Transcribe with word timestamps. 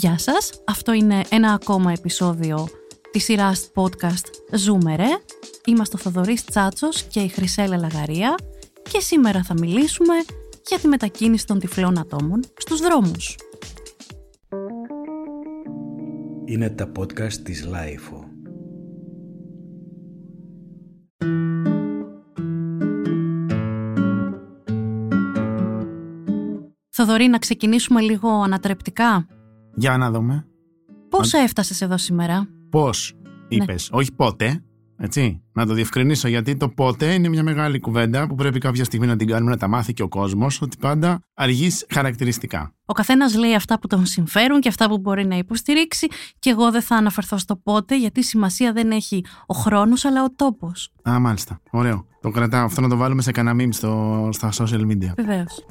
Γεια 0.00 0.18
σας, 0.18 0.62
αυτό 0.66 0.92
είναι 0.92 1.20
ένα 1.28 1.52
ακόμα 1.52 1.92
επεισόδιο 1.92 2.68
της 3.10 3.24
σειράς 3.24 3.70
podcast 3.74 4.24
Ζούμε 4.52 4.86
ρε. 4.86 5.06
Είμαστε 5.66 5.96
ο 5.96 5.98
Θοδωρής 5.98 6.44
Τσάτσος 6.44 7.02
και 7.02 7.20
η 7.20 7.28
Χρυσέλα 7.28 7.76
Λαγαρία 7.76 8.34
και 8.90 9.00
σήμερα 9.00 9.42
θα 9.42 9.54
μιλήσουμε 9.58 10.14
για 10.68 10.78
τη 10.78 10.88
μετακίνηση 10.88 11.46
των 11.46 11.58
τυφλών 11.58 11.98
ατόμων 11.98 12.40
στους 12.56 12.80
δρόμους. 12.80 13.36
Είναι 16.44 16.70
τα 16.70 16.92
podcast 16.98 17.32
της 17.32 17.64
LiFO. 17.64 18.24
Θοδωρή, 26.90 27.26
να 27.26 27.38
ξεκινήσουμε 27.38 28.00
λίγο 28.00 28.28
ανατρεπτικά. 28.28 29.26
Για 29.78 29.96
να 29.96 30.10
δούμε. 30.10 30.46
Πώς 31.08 31.32
έφτασες 31.32 31.80
εδώ 31.80 31.96
σήμερα; 31.98 32.48
Πώς 32.70 33.16
είπες, 33.48 33.88
όχι 33.92 34.12
πότε. 34.12 34.62
Έτσι. 35.00 35.42
Να 35.52 35.66
το 35.66 35.74
διευκρινίσω 35.74 36.28
γιατί 36.28 36.56
το 36.56 36.68
πότε 36.68 37.14
είναι 37.14 37.28
μια 37.28 37.42
μεγάλη 37.42 37.80
κουβέντα 37.80 38.26
που 38.26 38.34
πρέπει 38.34 38.58
κάποια 38.58 38.84
στιγμή 38.84 39.06
να 39.06 39.16
την 39.16 39.26
κάνουμε 39.26 39.50
να 39.50 39.56
τα 39.56 39.68
μάθει 39.68 39.92
και 39.92 40.02
ο 40.02 40.08
κόσμος 40.08 40.62
ότι 40.62 40.76
πάντα 40.80 41.20
αργείς 41.34 41.86
χαρακτηριστικά. 41.90 42.74
Ο 42.84 42.92
καθένας 42.92 43.34
λέει 43.36 43.54
αυτά 43.54 43.78
που 43.78 43.86
τον 43.86 44.06
συμφέρουν 44.06 44.60
και 44.60 44.68
αυτά 44.68 44.88
που 44.88 44.98
μπορεί 44.98 45.26
να 45.26 45.36
υποστηρίξει, 45.36 46.06
και 46.38 46.50
εγώ 46.50 46.70
δεν 46.70 46.82
θα 46.82 46.96
αναφερθώ 46.96 47.38
στο 47.38 47.56
πότε, 47.56 47.98
γιατί 47.98 48.22
σημασία 48.22 48.72
δεν 48.72 48.90
έχει 48.90 49.24
ο 49.46 49.54
χρόνος, 49.54 50.04
αλλά 50.04 50.24
ο 50.24 50.32
τόπος. 50.36 50.92
Α, 51.08 51.18
μάλιστα. 51.18 51.60
Ωραίο. 51.70 52.06
Το 52.20 52.30
κρατάω. 52.30 52.64
Αυτό 52.64 52.80
να 52.80 52.88
το 52.88 52.96
βάλουμε 52.96 53.22
σε 53.22 53.30
κανένα 53.30 53.64
meme 53.64 53.72
στο, 53.72 54.28
στα 54.32 54.52
social 54.52 54.80
media. 54.80 55.12
Βεβαίως. 55.16 55.64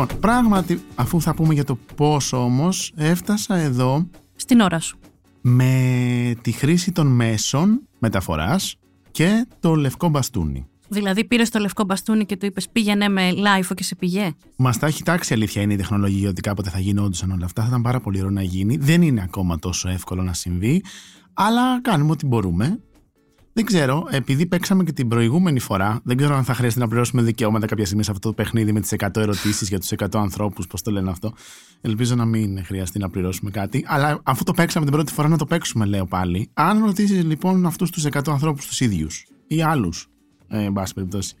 Λοιπόν, 0.00 0.20
πράγματι, 0.20 0.82
αφού 0.94 1.20
θα 1.20 1.34
πούμε 1.34 1.54
για 1.54 1.64
το 1.64 1.78
πώς 1.96 2.32
όμως, 2.32 2.92
έφτασα 2.96 3.54
εδώ 3.56 4.08
Στην 4.36 4.60
ώρα 4.60 4.80
σου. 4.80 4.98
με 5.40 6.34
τη 6.40 6.52
χρήση 6.52 6.92
των 6.92 7.06
μέσων 7.06 7.80
μεταφοράς 7.98 8.76
και 9.10 9.46
το 9.60 9.74
λευκό 9.74 10.08
μπαστούνι. 10.08 10.66
Δηλαδή, 10.88 11.24
πήρες 11.24 11.50
το 11.50 11.58
λευκό 11.58 11.84
μπαστούνι 11.84 12.26
και 12.26 12.36
του 12.36 12.46
είπες 12.46 12.68
πήγαινε 12.68 13.08
με 13.08 13.30
λάιφο 13.30 13.74
και 13.74 13.82
σε 13.82 13.94
πηγέ. 13.94 14.32
Μα 14.56 14.72
τα 14.72 14.86
έχει 14.86 15.02
τάξει 15.02 15.34
αλήθεια 15.34 15.62
είναι 15.62 15.72
η 15.72 15.76
τεχνολογία 15.76 16.28
ότι 16.28 16.40
κάποτε 16.40 16.70
θα 16.70 16.78
γίνει 16.78 17.00
όντως 17.00 17.22
όλα 17.22 17.44
αυτά. 17.44 17.62
Θα 17.62 17.68
ήταν 17.68 17.82
πάρα 17.82 18.00
πολύ 18.00 18.18
ωραίο 18.18 18.30
να 18.30 18.42
γίνει. 18.42 18.76
Δεν 18.76 19.02
είναι 19.02 19.22
ακόμα 19.22 19.58
τόσο 19.58 19.88
εύκολο 19.88 20.22
να 20.22 20.32
συμβεί. 20.32 20.82
Αλλά 21.34 21.80
κάνουμε 21.80 22.10
ό,τι 22.10 22.26
μπορούμε. 22.26 22.80
Δεν 23.58 23.66
ξέρω, 23.66 24.06
επειδή 24.10 24.46
παίξαμε 24.46 24.84
και 24.84 24.92
την 24.92 25.08
προηγούμενη 25.08 25.58
φορά, 25.58 26.00
δεν 26.04 26.16
ξέρω 26.16 26.34
αν 26.36 26.44
θα 26.44 26.54
χρειαστεί 26.54 26.80
να 26.80 26.88
πληρώσουμε 26.88 27.22
δικαιώματα 27.22 27.66
κάποια 27.66 27.84
στιγμή 27.84 28.04
σε 28.04 28.10
αυτό 28.10 28.28
το 28.28 28.34
παιχνίδι 28.34 28.72
με 28.72 28.80
τις 28.80 28.94
100 28.98 29.16
ερωτήσεις 29.16 29.68
για 29.68 29.78
τους 29.78 29.92
100 29.96 30.06
ανθρώπους, 30.12 30.66
πώς 30.66 30.82
το 30.82 30.90
λένε 30.90 31.10
αυτό. 31.10 31.32
Ελπίζω 31.80 32.14
να 32.14 32.24
μην 32.24 32.64
χρειαστεί 32.64 32.98
να 32.98 33.10
πληρώσουμε 33.10 33.50
κάτι. 33.50 33.84
Αλλά 33.86 34.20
αφού 34.22 34.44
το 34.44 34.52
παίξαμε 34.52 34.84
την 34.84 34.94
πρώτη 34.94 35.12
φορά, 35.12 35.28
να 35.28 35.36
το 35.36 35.44
παίξουμε, 35.44 35.84
λέω 35.84 36.06
πάλι. 36.06 36.50
Αν 36.54 36.84
ρωτήσεις 36.84 37.24
λοιπόν 37.24 37.66
αυτούς 37.66 37.90
τους 37.90 38.04
100 38.04 38.20
ανθρώπους 38.26 38.66
τους 38.66 38.80
ίδιους 38.80 39.26
ή 39.46 39.62
άλλους, 39.62 40.08
ε, 40.48 40.64
εν 40.64 40.72
πάση 40.72 40.94
περιπτώσει, 40.94 41.34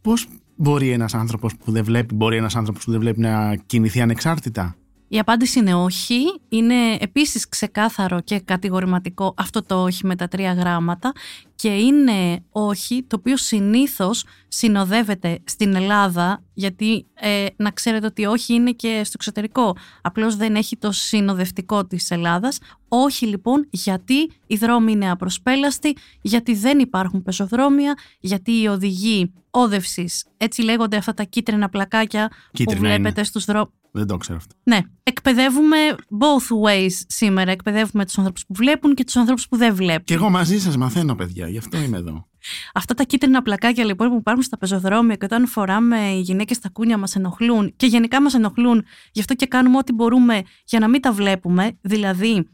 πώς 0.00 0.26
μπορεί 0.56 0.90
ένας 0.90 1.14
άνθρωπος 1.14 1.56
που 1.56 1.72
δεν 1.72 1.84
βλέπει, 1.84 2.14
μπορεί 2.14 2.36
ένας 2.36 2.56
άνθρωπος 2.56 2.84
που 2.84 2.90
δεν 2.90 3.00
βλέπει 3.00 3.20
να 3.20 3.56
κινηθεί 3.56 4.00
ανεξάρτητα; 4.00 4.76
Η 5.08 5.18
απάντηση 5.18 5.58
είναι 5.58 5.74
όχι. 5.74 6.40
Είναι 6.48 6.96
επίσης 7.00 7.48
ξεκάθαρο 7.48 8.20
και 8.20 8.40
κατηγορηματικό 8.40 9.34
αυτό 9.36 9.62
το 9.62 9.82
όχι 9.82 10.06
με 10.06 10.16
τα 10.16 10.28
τρία 10.28 10.52
γράμματα 10.52 11.12
και 11.54 11.68
είναι 11.68 12.44
όχι 12.50 13.02
το 13.02 13.16
οποίο 13.18 13.36
συνήθως 13.36 14.24
συνοδεύεται 14.48 15.38
στην 15.44 15.74
Ελλάδα 15.74 16.42
γιατί 16.54 17.06
ε, 17.14 17.46
να 17.56 17.70
ξέρετε 17.70 18.06
ότι 18.06 18.24
όχι 18.24 18.54
είναι 18.54 18.70
και 18.70 19.00
στο 19.04 19.12
εξωτερικό. 19.14 19.76
Απλώς 20.02 20.36
δεν 20.36 20.54
έχει 20.54 20.76
το 20.76 20.92
συνοδευτικό 20.92 21.86
της 21.86 22.10
Ελλάδας. 22.10 22.58
Όχι 22.88 23.26
λοιπόν 23.26 23.66
γιατί 23.70 24.30
οι 24.46 24.56
δρόμοι 24.56 24.92
είναι 24.92 25.10
απροσπέλαστοι, 25.10 25.96
γιατί 26.20 26.54
δεν 26.54 26.78
υπάρχουν 26.78 27.22
πεζοδρόμια, 27.22 27.98
γιατί 28.20 28.60
οι 28.60 28.66
οδηγοί 28.66 29.32
όδευσης, 29.50 30.24
έτσι 30.36 30.62
λέγονται 30.62 30.96
αυτά 30.96 31.14
τα 31.14 31.22
κίτρινα 31.22 31.68
πλακάκια 31.68 32.30
Κίτρινα 32.52 32.80
που 32.80 32.86
βλέπετε 32.86 33.08
είναι. 33.08 33.24
στους 33.24 33.44
δρόμους. 33.44 33.70
Δεν 33.96 34.06
το 34.06 34.16
ξέρω 34.16 34.38
αυτό. 34.38 34.54
Ναι, 34.62 34.78
εκπαιδεύουμε 35.02 35.76
both 36.20 36.68
ways 36.68 36.92
σήμερα. 37.06 37.50
Εκπαιδεύουμε 37.50 38.04
τους 38.04 38.18
ανθρώπους 38.18 38.46
που 38.46 38.54
βλέπουν 38.54 38.94
και 38.94 39.04
τους 39.04 39.16
ανθρώπους 39.16 39.48
που 39.48 39.56
δεν 39.56 39.74
βλέπουν. 39.74 40.04
Και 40.04 40.14
εγώ 40.14 40.30
μαζί 40.30 40.60
σας 40.60 40.76
μαθαίνω, 40.76 41.14
παιδιά, 41.14 41.48
γι' 41.48 41.58
αυτό 41.58 41.78
είμαι 41.78 41.96
εδώ. 41.96 42.28
Αυτά 42.74 42.94
τα 42.94 43.04
κίτρινα 43.04 43.42
πλακάκια 43.42 43.84
λοιπόν 43.84 44.08
που 44.08 44.16
υπάρχουν 44.16 44.42
στα 44.42 44.58
πεζοδρόμια 44.58 45.14
και 45.14 45.24
όταν 45.24 45.46
φοράμε 45.46 45.98
οι 45.98 46.20
γυναίκες 46.20 46.58
τα 46.58 46.68
κούνια 46.68 46.98
μας 46.98 47.16
ενοχλούν 47.16 47.72
και 47.76 47.86
γενικά 47.86 48.22
μας 48.22 48.34
ενοχλούν, 48.34 48.84
γι' 49.12 49.20
αυτό 49.20 49.34
και 49.34 49.46
κάνουμε 49.46 49.76
ό,τι 49.76 49.92
μπορούμε 49.92 50.42
για 50.64 50.78
να 50.78 50.88
μην 50.88 51.00
τα 51.00 51.12
βλέπουμε, 51.12 51.78
δηλαδή 51.80 52.48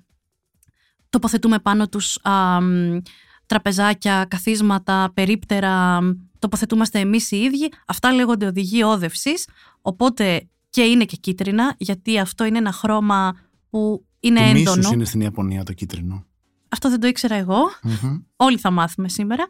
τοποθετούμε 1.10 1.58
πάνω 1.58 1.88
τους 1.88 2.18
α, 2.22 2.60
μ, 2.60 2.98
τραπεζάκια, 3.46 4.26
καθίσματα, 4.28 5.10
περίπτερα, 5.14 5.98
τοποθετούμαστε 6.38 6.98
εμείς 6.98 7.30
οι 7.30 7.36
ίδιοι, 7.36 7.72
αυτά 7.86 8.12
λέγονται 8.12 8.46
οδηγοί 8.46 8.82
όδευσης, 8.82 9.48
οπότε 9.80 10.48
και 10.70 10.82
είναι 10.82 11.04
και 11.04 11.16
κίτρινα, 11.16 11.74
γιατί 11.78 12.18
αυτό 12.18 12.44
είναι 12.44 12.58
ένα 12.58 12.72
χρώμα 12.72 13.36
που 13.70 14.04
είναι 14.20 14.40
Του 14.40 14.58
έντονο. 14.58 14.76
μίσους 14.76 14.92
είναι 14.92 15.04
στην 15.04 15.20
Ιαπωνία 15.20 15.64
το 15.64 15.72
κίτρινο. 15.72 16.24
Αυτό 16.68 16.90
δεν 16.90 17.00
το 17.00 17.06
ήξερα 17.06 17.34
εγώ. 17.34 17.60
Μμμ. 17.82 18.18
Όλοι 18.36 18.58
θα 18.58 18.70
μάθουμε 18.70 19.08
σήμερα. 19.08 19.46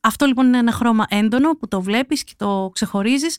Αυτό 0.00 0.26
λοιπόν 0.26 0.46
είναι 0.46 0.58
ένα 0.58 0.72
χρώμα 0.72 1.04
έντονο 1.08 1.50
που 1.56 1.68
το 1.68 1.82
βλέπεις 1.82 2.24
και 2.24 2.32
το 2.36 2.70
ξεχωρίζεις. 2.72 3.38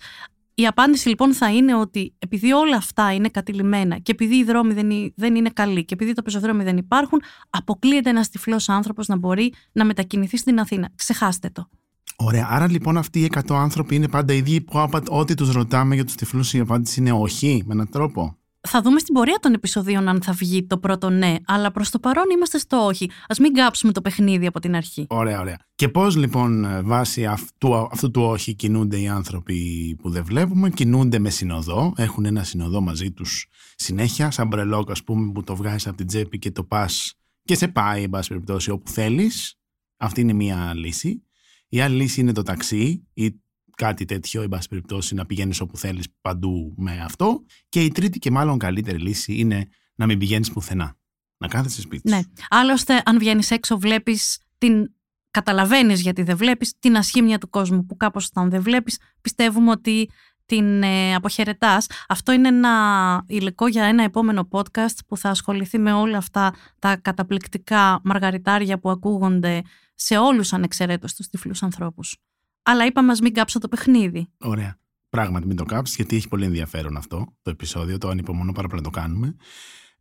Η 0.55 0.67
απάντηση 0.67 1.07
λοιπόν 1.07 1.33
θα 1.33 1.51
είναι 1.53 1.75
ότι 1.75 2.13
επειδή 2.19 2.51
όλα 2.51 2.75
αυτά 2.75 3.13
είναι 3.13 3.29
κατηλημένα 3.29 3.97
και 3.97 4.11
επειδή 4.11 4.35
οι 4.35 4.43
δρόμοι 4.43 4.73
δεν 4.73 4.89
είναι, 4.89 5.13
δεν 5.15 5.35
είναι 5.35 5.49
καλοί 5.49 5.85
και 5.85 5.93
επειδή 5.93 6.13
τα 6.13 6.21
πεζοδρόμια 6.21 6.63
δεν 6.63 6.77
υπάρχουν, 6.77 7.21
αποκλείεται 7.49 8.09
ένας 8.09 8.29
τυφλός 8.29 8.69
άνθρωπος 8.69 9.07
να 9.07 9.15
μπορεί 9.17 9.53
να 9.71 9.85
μετακινηθεί 9.85 10.37
στην 10.37 10.59
Αθήνα. 10.59 10.89
Ξεχάστε 10.95 11.49
το. 11.49 11.69
Ωραία. 12.17 12.47
Άρα 12.49 12.69
λοιπόν 12.69 12.97
αυτοί 12.97 13.19
οι 13.19 13.29
100 13.35 13.39
άνθρωποι 13.49 13.95
είναι 13.95 14.07
πάντα 14.07 14.33
οι 14.33 14.37
ίδιοι 14.37 14.61
που 14.61 14.79
άπα- 14.79 15.03
ό,τι 15.09 15.33
τους 15.33 15.51
ρωτάμε 15.51 15.95
για 15.95 16.05
τους 16.05 16.15
τυφλούς 16.15 16.53
η 16.53 16.59
απάντηση 16.59 16.99
είναι 16.99 17.11
όχι, 17.11 17.63
με 17.65 17.73
έναν 17.73 17.89
τρόπο. 17.89 18.37
Θα 18.67 18.81
δούμε 18.81 18.99
στην 18.99 19.13
πορεία 19.13 19.37
των 19.41 19.53
επεισοδίων 19.53 20.07
αν 20.07 20.21
θα 20.21 20.33
βγει 20.33 20.63
το 20.67 20.77
πρώτο 20.77 21.09
ναι, 21.09 21.35
αλλά 21.45 21.71
προς 21.71 21.89
το 21.89 21.99
παρόν 21.99 22.23
είμαστε 22.33 22.57
στο 22.57 22.77
όχι. 22.77 23.09
Ας 23.27 23.39
μην 23.39 23.53
κάψουμε 23.53 23.91
το 23.91 24.01
παιχνίδι 24.01 24.45
από 24.45 24.59
την 24.59 24.75
αρχή. 24.75 25.05
Ωραία, 25.09 25.39
ωραία. 25.39 25.57
Και 25.75 25.89
πώς 25.89 26.15
λοιπόν 26.15 26.65
ε, 26.65 26.81
βάσει 26.81 27.25
αυτού, 27.25 27.75
αυτού 27.75 28.11
του 28.11 28.21
όχι 28.21 28.53
κινούνται 28.55 28.99
οι 28.99 29.07
άνθρωποι 29.07 29.95
που 30.01 30.09
δεν 30.09 30.23
βλέπουμε, 30.25 30.69
κινούνται 30.69 31.19
με 31.19 31.29
συνοδό, 31.29 31.93
έχουν 31.97 32.25
ένα 32.25 32.43
συνοδό 32.43 32.81
μαζί 32.81 33.11
τους 33.11 33.47
συνέχεια, 33.75 34.31
σαν 34.31 34.47
μπρελόκ, 34.47 34.91
ας 34.91 35.03
πούμε, 35.03 35.31
που 35.31 35.43
το 35.43 35.55
βγάζεις 35.55 35.87
από 35.87 35.97
την 35.97 36.07
τσέπη 36.07 36.39
και 36.39 36.51
το 36.51 36.63
πας 36.63 37.13
και 37.43 37.55
σε 37.55 37.67
πάει, 37.67 38.03
εν 38.03 38.09
πάση 38.09 38.27
περιπτώσει, 38.27 38.71
όπου 38.71 38.91
θέλεις. 38.91 39.57
Αυτή 39.97 40.21
είναι 40.21 40.33
μία 40.33 40.71
λύση. 40.75 41.23
Η 41.69 41.81
άλλη 41.81 41.95
λύση 41.95 42.21
είναι 42.21 42.31
το 42.31 42.43
ταξί 42.43 43.07
ή 43.13 43.39
κάτι 43.75 44.05
τέτοιο, 44.05 44.41
εν 44.41 44.49
πάση 44.49 44.67
περιπτώσει, 44.67 45.15
να 45.15 45.25
πηγαίνεις 45.25 45.59
όπου 45.59 45.77
θέλεις 45.77 46.07
παντού 46.21 46.73
με 46.77 47.01
αυτό. 47.03 47.45
Και 47.69 47.83
η 47.83 47.91
τρίτη 47.91 48.19
και 48.19 48.31
μάλλον 48.31 48.57
καλύτερη 48.57 48.97
λύση 48.97 49.33
είναι 49.35 49.67
να 49.95 50.05
μην 50.05 50.17
πηγαίνεις 50.17 50.51
πουθενά. 50.51 50.97
Να 51.37 51.47
κάθεσαι 51.47 51.81
σπίτι 51.81 52.09
σου. 52.09 52.15
Ναι. 52.15 52.21
Άλλωστε, 52.49 53.01
αν 53.05 53.17
βγαίνεις 53.19 53.51
έξω, 53.51 53.77
βλέπεις 53.77 54.41
την. 54.57 54.89
Καταλαβαίνεις 55.31 56.01
γιατί 56.01 56.23
δεν 56.23 56.37
βλέπεις 56.37 56.79
την 56.79 56.97
ασχήμια 56.97 57.37
του 57.37 57.49
κόσμου 57.49 57.85
που 57.85 57.97
κάπως 57.97 58.25
όταν 58.25 58.49
δεν 58.49 58.61
βλέπεις, 58.61 58.99
πιστεύουμε 59.21 59.71
ότι 59.71 60.09
την 60.45 60.83
ε, 60.83 61.15
αποχαιρετάς. 61.15 61.87
Αυτό 62.07 62.31
είναι 62.31 62.47
ένα 62.47 63.23
υλικό 63.27 63.67
για 63.67 63.83
ένα 63.83 64.03
επόμενο 64.03 64.47
podcast 64.51 64.97
που 65.07 65.17
θα 65.17 65.29
ασχοληθεί 65.29 65.77
με 65.77 65.93
όλα 65.93 66.17
αυτά 66.17 66.53
τα 66.79 66.95
καταπληκτικά 66.95 68.01
μαργαριτάρια 68.03 68.79
που 68.79 68.89
ακούγονται 68.89 69.61
σε 69.95 70.17
όλους 70.17 70.53
ανεξαιρέτως 70.53 71.13
τους 71.13 71.27
τυφλούς 71.27 71.63
ανθρώπους. 71.63 72.17
Αλλά 72.63 72.85
είπαμε 72.85 73.11
ας 73.11 73.19
μην 73.19 73.33
κάψω 73.33 73.59
το 73.59 73.67
παιχνίδι. 73.67 74.27
Ωραία. 74.37 74.79
Πράγματι, 75.09 75.47
μην 75.47 75.55
το 75.55 75.65
κάψεις, 75.65 75.95
γιατί 75.95 76.15
έχει 76.15 76.27
πολύ 76.27 76.45
ενδιαφέρον 76.45 76.97
αυτό 76.97 77.35
το 77.41 77.49
επεισόδιο. 77.49 77.97
Το 77.97 78.09
ανυπομονώ 78.09 78.51
πάρα 78.51 78.67
πολύ 78.67 78.81
να 78.81 78.91
το 78.91 78.99
κάνουμε. 78.99 79.35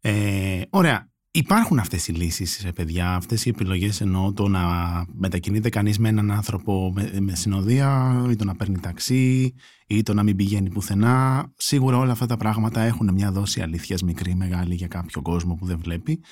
Ε, 0.01 0.63
ωραία. 0.71 1.13
Υπάρχουν 1.31 1.79
αυτές 1.79 2.09
οι 2.09 2.13
λύσεις, 2.13 2.67
παιδιά, 2.75 3.15
αυτές 3.15 3.45
οι 3.45 3.49
επιλογές 3.49 4.01
εννοώ 4.01 4.33
το 4.33 4.49
να 4.49 4.61
μετακινείται 5.13 5.69
κανείς 5.69 5.99
με 5.99 6.09
έναν 6.09 6.31
άνθρωπο 6.31 6.93
με, 6.95 7.17
με 7.21 7.35
συνοδεία, 7.35 8.23
ή 8.31 8.37
το 8.37 8.45
να 8.45 8.57
παίρνει 8.57 8.79
ταξί, 8.79 9.55
ή 9.87 10.03
το 10.03 10.15
να 10.15 10.23
μην 10.23 10.37
πηγαίνει 10.37 10.71
πουθενά. 10.71 11.47
Σίγουρα 11.57 11.99
όλα 11.99 12.13
αυτά 12.13 12.27
τα 12.27 12.37
πράγματα 12.37 12.81
έχουν 12.81 13.13
μια 13.13 13.33
δόση 13.33 13.61
αλήθειας 13.61 14.03
μικρή 14.03 14.31
ή 14.31 14.35
μεγάλη 14.35 14.75
για 14.75 14.89
κάποιο 14.89 15.23
κόσμο 15.23 15.55
που 15.55 15.67
δεν 15.67 15.79
βλέπει. 15.79 16.23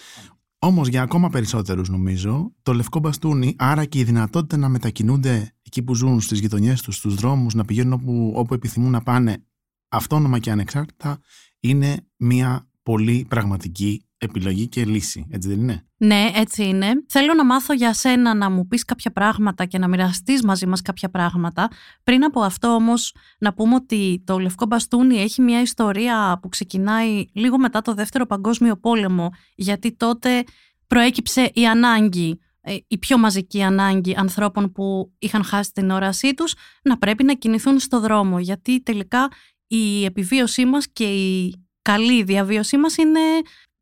Όμως 0.65 0.89
για 0.89 1.03
ακόμα 1.03 1.29
περισσότερους, 1.29 1.89
νομίζω, 1.89 2.53
το 2.63 2.73
λευκό 2.73 2.99
μπαστούνι, 2.99 3.55
άρα 3.59 3.85
και 3.85 3.99
η 3.99 4.05
δυνατότητα 4.05 4.57
να 4.57 4.69
μετακινούνται 4.69 5.55
εκεί 5.63 5.83
που 5.83 5.95
ζουν, 5.95 6.21
στις 6.21 6.41
γειτονιές 6.41 6.83
τους, 6.83 6.97
στους 6.97 7.15
δρόμους, 7.15 7.55
να 7.55 7.65
πηγαίνουν 7.65 7.93
όπου, 7.93 8.33
όπου 8.37 8.55
επιθυμούν 8.55 8.91
να 8.91 9.03
πάνε 9.03 9.45
αυτόνομα 9.89 10.39
και 10.39 10.51
ανεξάρτητα 10.51 11.19
είναι 11.61 12.07
μια 12.17 12.69
πολύ 12.83 13.27
πραγματική 13.29 14.07
επιλογή 14.23 14.69
και 14.69 14.85
λύση. 14.85 15.27
Έτσι 15.31 15.49
δεν 15.49 15.59
είναι; 15.59 15.87
Ναι, 15.97 16.31
έτσι 16.35 16.65
είναι. 16.65 17.05
Θέλω 17.09 17.35
να 17.35 17.45
μάθω 17.45 17.73
για 17.73 17.93
σένα 17.93 18.35
να 18.35 18.51
μου 18.51 18.67
πεις 18.67 18.85
κάποια 18.85 19.13
πράγματα 19.13 19.65
και 19.65 19.79
να 19.79 19.89
μοιραστείς 19.89 20.43
μαζί 20.43 20.67
μας 20.67 20.83
κάποια 20.83 21.11
πράγματα. 21.11 21.71
Πριν 22.05 22.25
από 22.25 22.41
αυτό 22.41 22.69
όμως 22.69 23.15
να 23.39 23.55
πούμε 23.55 23.75
ότι 23.75 24.23
το 24.27 24.39
Λευκό 24.39 24.67
Μπαστούνι 24.67 25.17
έχει 25.17 25.43
μια 25.43 25.61
ιστορία 25.61 26.39
που 26.43 26.49
ξεκινάει 26.49 27.25
λίγο 27.33 27.59
μετά 27.59 27.83
το 27.83 27.95
Δεύτερο 27.95 28.27
Παγκόσμιο 28.27 28.77
Πόλεμο 28.77 29.31
γιατί 29.55 29.97
τότε 29.97 30.45
προέκυψε 30.87 31.51
η 31.55 31.67
ανάγκη 31.67 32.41
ε, 32.65 32.77
η 32.87 32.99
πιο 32.99 33.19
μαζική 33.19 33.63
ανάγκη 33.63 34.15
ανθρώπων 34.17 34.73
που 34.73 35.13
είχαν 35.19 35.45
χάσει 35.45 35.73
την 35.73 35.91
όρασή 35.91 36.35
τους 36.35 36.55
να 36.83 36.99
πρέπει 36.99 37.25
να 37.25 37.35
κινηθούν 37.35 37.79
στο 37.79 38.01
δρόμο 38.01 38.39
γιατί 38.39 38.83
τελικά 38.83 39.31
η 39.67 40.05
επιβίωσή 40.05 40.65
μας 40.65 40.89
και 40.93 41.05
η 41.05 41.55
καλή 41.83 42.23
διαβίωσή 42.23 42.77
μας 42.77 42.97
είναι 42.97 43.21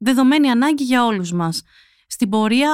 δεδομένη 0.01 0.51
ανάγκη 0.51 0.85
για 0.85 1.05
όλους 1.05 1.33
μας. 1.33 1.63
Στην 2.07 2.29
πορεία 2.29 2.73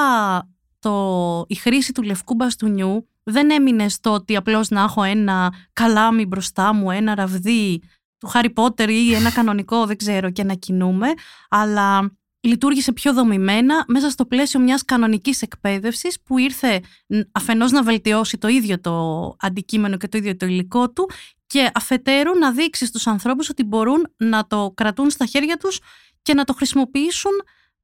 το, 0.78 1.44
η 1.48 1.54
χρήση 1.54 1.92
του 1.92 2.02
λευκού 2.02 2.34
μπαστούνιου 2.34 3.08
δεν 3.22 3.50
έμεινε 3.50 3.88
στο 3.88 4.12
ότι 4.12 4.36
απλώς 4.36 4.68
να 4.68 4.82
έχω 4.82 5.02
ένα 5.02 5.52
καλάμι 5.72 6.26
μπροστά 6.26 6.74
μου, 6.74 6.90
ένα 6.90 7.14
ραβδί 7.14 7.82
του 8.18 8.26
Χάρι 8.26 8.50
Πότερ 8.50 8.90
ή 8.90 9.14
ένα 9.14 9.32
κανονικό, 9.32 9.86
δεν 9.86 9.96
ξέρω, 9.96 10.30
και 10.30 10.44
να 10.44 10.54
κινούμε, 10.54 11.06
αλλά 11.48 12.10
λειτουργήσε 12.40 12.92
πιο 12.92 13.12
δομημένα 13.12 13.84
μέσα 13.88 14.10
στο 14.10 14.26
πλαίσιο 14.26 14.60
μιας 14.60 14.84
κανονικής 14.84 15.42
εκπαίδευσης 15.42 16.20
που 16.22 16.38
ήρθε 16.38 16.80
αφενός 17.32 17.70
να 17.70 17.82
βελτιώσει 17.82 18.38
το 18.38 18.48
ίδιο 18.48 18.80
το 18.80 19.34
αντικείμενο 19.38 19.96
και 19.96 20.08
το 20.08 20.18
ίδιο 20.18 20.36
το 20.36 20.46
υλικό 20.46 20.90
του 20.90 21.10
και 21.46 21.70
αφετέρου 21.74 22.38
να 22.38 22.52
δείξει 22.52 22.86
στους 22.86 23.06
ανθρώπους 23.06 23.48
ότι 23.48 23.64
μπορούν 23.64 24.14
να 24.16 24.46
το 24.46 24.72
κρατούν 24.74 25.10
στα 25.10 25.26
χέρια 25.26 25.56
τους 25.56 25.80
και 26.26 26.34
να 26.34 26.44
το 26.44 26.52
χρησιμοποιήσουν 26.52 27.32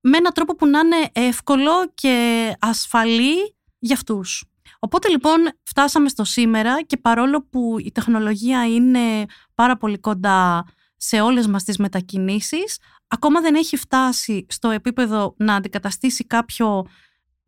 με 0.01 0.17
έναν 0.17 0.33
τρόπο 0.33 0.55
που 0.55 0.67
να 0.67 0.79
είναι 0.79 1.11
εύκολο 1.13 1.91
και 1.95 2.17
ασφαλή 2.61 3.57
για 3.79 3.95
αυτούς. 3.95 4.45
Οπότε 4.79 5.09
λοιπόν 5.09 5.37
φτάσαμε 5.63 6.09
στο 6.09 6.25
σήμερα 6.25 6.83
και 6.83 6.97
παρόλο 6.97 7.47
που 7.51 7.77
η 7.79 7.93
τεχνολογία 7.93 8.67
είναι 8.67 9.25
πάρα 9.55 9.77
πολύ 9.77 9.99
κοντά 9.99 10.65
σε 10.97 11.21
όλες 11.21 11.47
μας 11.47 11.65
τις 11.65 11.77
μετακινήσεις, 11.77 12.79
ακόμα 13.09 13.41
δεν 13.41 13.55
έχει 13.55 13.77
φτάσει 13.77 14.47
στο 14.49 14.71
επίπεδο 14.71 15.35
να 15.39 15.55
αντικαταστήσει 15.55 16.25
κάποιο 16.25 16.87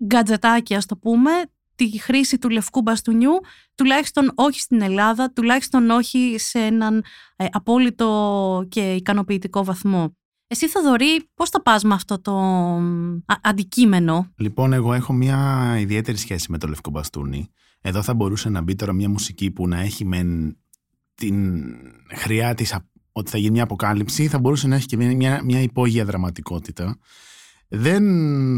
γκατζετάκι, 0.05 0.75
ας 0.75 0.87
το 0.87 0.96
πούμε, 0.96 1.31
τη 1.75 1.99
χρήση 1.99 2.38
του 2.38 2.49
λευκού 2.49 2.82
μπαστούνιου, 2.82 3.41
τουλάχιστον 3.75 4.32
όχι 4.35 4.61
στην 4.61 4.82
Ελλάδα, 4.82 5.32
τουλάχιστον 5.32 5.91
όχι 5.91 6.37
σε 6.38 6.58
έναν 6.58 7.05
ε, 7.37 7.46
απόλυτο 7.52 8.67
και 8.69 8.94
ικανοποιητικό 8.94 9.64
βαθμό. 9.64 10.17
Εσύ 10.46 10.69
Θοδωρή, 10.69 11.29
πώς 11.35 11.50
θα 11.50 11.62
πας 11.62 11.82
με 11.85 11.94
αυτό 11.94 12.20
το 12.20 12.32
αντικείμενο; 13.41 14.32
Λοιπόν, 14.37 14.73
εγώ 14.73 14.93
έχω 14.93 15.12
μια 15.12 15.75
ιδιαίτερη 15.79 16.17
σχέση 16.17 16.50
με 16.50 16.58
το 16.58 16.67
λευκό 16.67 16.91
μπαστούνι. 16.91 17.49
Εδώ 17.81 18.02
θα 18.02 18.14
μπορούσε 18.14 18.49
να 18.49 18.61
μπει 18.61 18.75
τώρα 18.75 18.93
μια 18.93 19.08
μουσική 19.08 19.50
που 19.50 19.69
να 19.69 19.81
έχει 19.81 20.05
με 20.05 20.52
την 21.14 21.64
χρειά 22.14 22.55
της 22.55 22.75
ότι 23.12 23.31
θα 23.31 23.38
γίνει 23.38 23.50
μια 23.50 23.62
αποκάλυψη, 23.62 24.29
θα 24.29 24.38
μπορούσε 24.38 24.67
να 24.69 24.76
έχει 24.76 24.87
και 24.87 24.96
μια, 24.96 25.41
μια 25.44 25.61
υπόγεια 25.61 26.05
δραματικότητα. 26.05 26.99
Δεν 27.69 28.05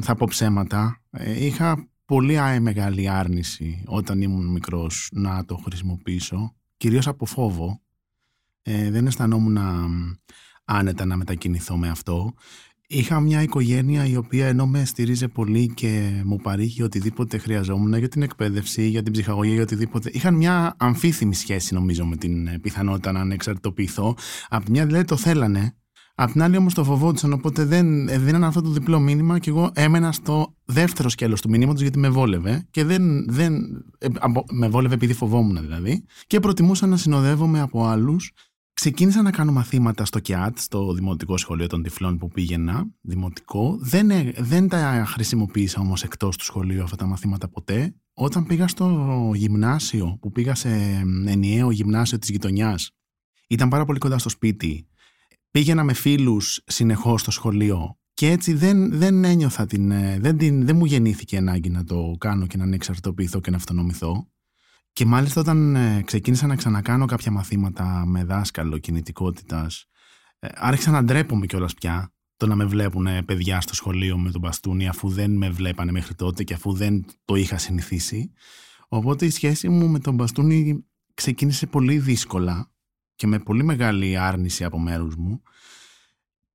θα 0.02 0.14
πω 0.14 0.26
ψέματα. 0.28 1.02
Ε, 1.10 1.44
είχα 1.44 1.88
πολύ 2.04 2.38
μεγάλη 2.60 3.08
άρνηση 3.08 3.82
όταν 3.86 4.20
ήμουν 4.20 4.46
μικρός 4.46 5.08
να 5.12 5.44
το 5.44 5.56
χρησιμοποιήσω, 5.56 6.54
κυρίως 6.76 7.06
από 7.06 7.26
φόβο. 7.26 7.80
Ε, 8.62 8.90
δεν 8.90 9.06
αισθανόμουν 9.06 9.58
άνετα 10.66 11.04
να 11.04 11.16
μετακινηθώ 11.16 11.76
με 11.76 11.88
αυτό. 11.88 12.34
Είχα 12.88 13.20
μια 13.20 13.42
οικογένεια 13.42 14.06
η 14.06 14.16
οποία 14.16 14.46
ενώ 14.46 14.66
με 14.66 14.84
στηρίζει 14.84 15.28
πολύ 15.28 15.72
και 15.74 16.22
μου 16.24 16.36
παρήχε 16.36 16.82
οτιδήποτε 16.82 17.38
χρειαζόμουν 17.38 17.94
για 17.98 18.08
την 18.08 18.22
εκπαίδευση, 18.22 18.88
για 18.88 19.02
την 19.02 19.12
ψυχαγωγία, 19.12 19.52
για 19.52 19.62
οτιδήποτε. 19.62 20.10
Είχαν 20.12 20.34
μια 20.34 20.74
αμφίθυμη 20.78 21.34
σχέση 21.34 21.74
νομίζω 21.74 22.06
με 22.06 22.16
την 22.16 22.46
ε, 22.46 22.58
πιθανότητα 22.58 23.12
να 23.12 23.20
ανεξαρτητοποιηθώ. 23.20 24.16
Απ' 24.48 24.64
τη 24.64 24.70
μια 24.70 24.86
δηλαδή 24.86 25.04
το 25.04 25.16
θέλανε, 25.16 25.76
απ' 26.14 26.30
την 26.30 26.42
άλλη 26.42 26.56
όμως 26.56 26.74
το 26.74 26.84
φοβόντουσαν, 26.84 27.32
οπότε 27.32 27.64
δεν 27.64 28.08
ε, 28.08 28.18
δίνανε 28.18 28.46
αυτό 28.46 28.62
το 28.62 28.70
διπλό 28.70 29.00
μήνυμα 29.00 29.38
και 29.38 29.50
εγώ 29.50 29.70
έμενα 29.74 30.12
στο 30.12 30.54
δεύτερο 30.64 31.08
σκέλος 31.08 31.40
του 31.40 31.48
μηνύματος 31.48 31.80
γιατί 31.80 31.98
με 31.98 32.08
βόλευε 32.08 32.66
και 32.70 32.84
δεν, 32.84 33.30
δεν, 33.30 33.54
ε, 33.98 34.06
με 34.52 34.68
βόλευε 34.68 34.94
επειδή 34.94 35.12
φοβόμουν 35.12 35.60
δηλαδή 35.60 36.04
και 36.26 36.40
προτιμούσα 36.40 36.86
να 36.86 36.96
συνοδεύομαι 36.96 37.60
από 37.60 37.86
άλλους 37.86 38.32
Ξεκίνησα 38.80 39.22
να 39.22 39.30
κάνω 39.30 39.52
μαθήματα 39.52 40.04
στο 40.04 40.18
ΚΙΑΤ, 40.20 40.58
στο 40.58 40.92
Δημοτικό 40.92 41.36
Σχολείο 41.36 41.66
των 41.66 41.82
Τυφλών 41.82 42.18
που 42.18 42.28
πήγαινα, 42.28 42.86
δημοτικό. 43.00 43.78
Δεν, 43.80 44.10
ε, 44.10 44.32
δεν 44.36 44.68
τα 44.68 45.04
χρησιμοποίησα 45.06 45.80
όμως 45.80 46.02
εκτός 46.02 46.36
του 46.36 46.44
σχολείου 46.44 46.82
αυτά 46.82 46.96
τα 46.96 47.06
μαθήματα 47.06 47.48
ποτέ. 47.48 47.94
Όταν 48.12 48.46
πήγα 48.46 48.68
στο 48.68 49.30
γυμνάσιο, 49.34 50.18
που 50.20 50.32
πήγα 50.32 50.54
σε 50.54 50.68
ενιαίο 51.26 51.70
γυμνάσιο 51.70 52.18
της 52.18 52.28
γειτονιάς, 52.28 52.90
ήταν 53.48 53.68
πάρα 53.68 53.84
πολύ 53.84 53.98
κοντά 53.98 54.18
στο 54.18 54.28
σπίτι. 54.28 54.88
Πήγαινα 55.50 55.84
με 55.84 55.92
φίλους 55.92 56.62
συνεχώς 56.66 57.20
στο 57.20 57.30
σχολείο 57.30 57.98
και 58.14 58.30
έτσι 58.30 58.52
δεν, 58.52 58.98
δεν 58.98 59.24
ένιωθα 59.24 59.66
την, 59.66 59.90
ε, 59.90 60.18
δεν, 60.20 60.36
την, 60.36 60.66
δεν 60.66 60.76
μου 60.76 60.84
γεννήθηκε 60.84 61.36
ανάγκη 61.36 61.70
να 61.70 61.84
το 61.84 62.16
κάνω 62.18 62.46
και 62.46 62.56
να 62.56 62.64
ανεξαρτητοποιηθώ 62.64 63.40
και 63.40 63.50
να 63.50 63.56
αυτονομηθώ. 63.56 64.28
Και 64.96 65.06
μάλιστα 65.06 65.40
όταν 65.40 65.76
ε, 65.76 66.02
ξεκίνησα 66.02 66.46
να 66.46 66.56
ξανακάνω 66.56 67.06
κάποια 67.06 67.30
μαθήματα 67.30 68.04
με 68.06 68.24
δάσκαλο 68.24 68.78
κινητικότητας, 68.78 69.86
ε, 70.38 70.48
άρχισα 70.54 70.90
να 70.90 71.04
ντρέπομαι 71.04 71.46
κιόλας 71.46 71.74
πια 71.74 72.12
το 72.36 72.46
να 72.46 72.54
με 72.54 72.64
βλέπουν 72.64 73.24
παιδιά 73.24 73.60
στο 73.60 73.74
σχολείο 73.74 74.18
με 74.18 74.30
τον 74.30 74.40
μπαστούνι 74.40 74.88
αφού 74.88 75.08
δεν 75.08 75.30
με 75.30 75.50
βλέπανε 75.50 75.92
μέχρι 75.92 76.14
τότε 76.14 76.44
και 76.44 76.54
αφού 76.54 76.72
δεν 76.72 77.04
το 77.24 77.34
είχα 77.34 77.58
συνηθίσει. 77.58 78.32
Οπότε 78.88 79.26
η 79.26 79.30
σχέση 79.30 79.68
μου 79.68 79.88
με 79.88 79.98
τον 79.98 80.14
μπαστούνι 80.14 80.84
ξεκίνησε 81.14 81.66
πολύ 81.66 81.98
δύσκολα 81.98 82.70
και 83.14 83.26
με 83.26 83.38
πολύ 83.38 83.64
μεγάλη 83.64 84.16
άρνηση 84.16 84.64
από 84.64 84.78
μέρους 84.78 85.16
μου 85.16 85.42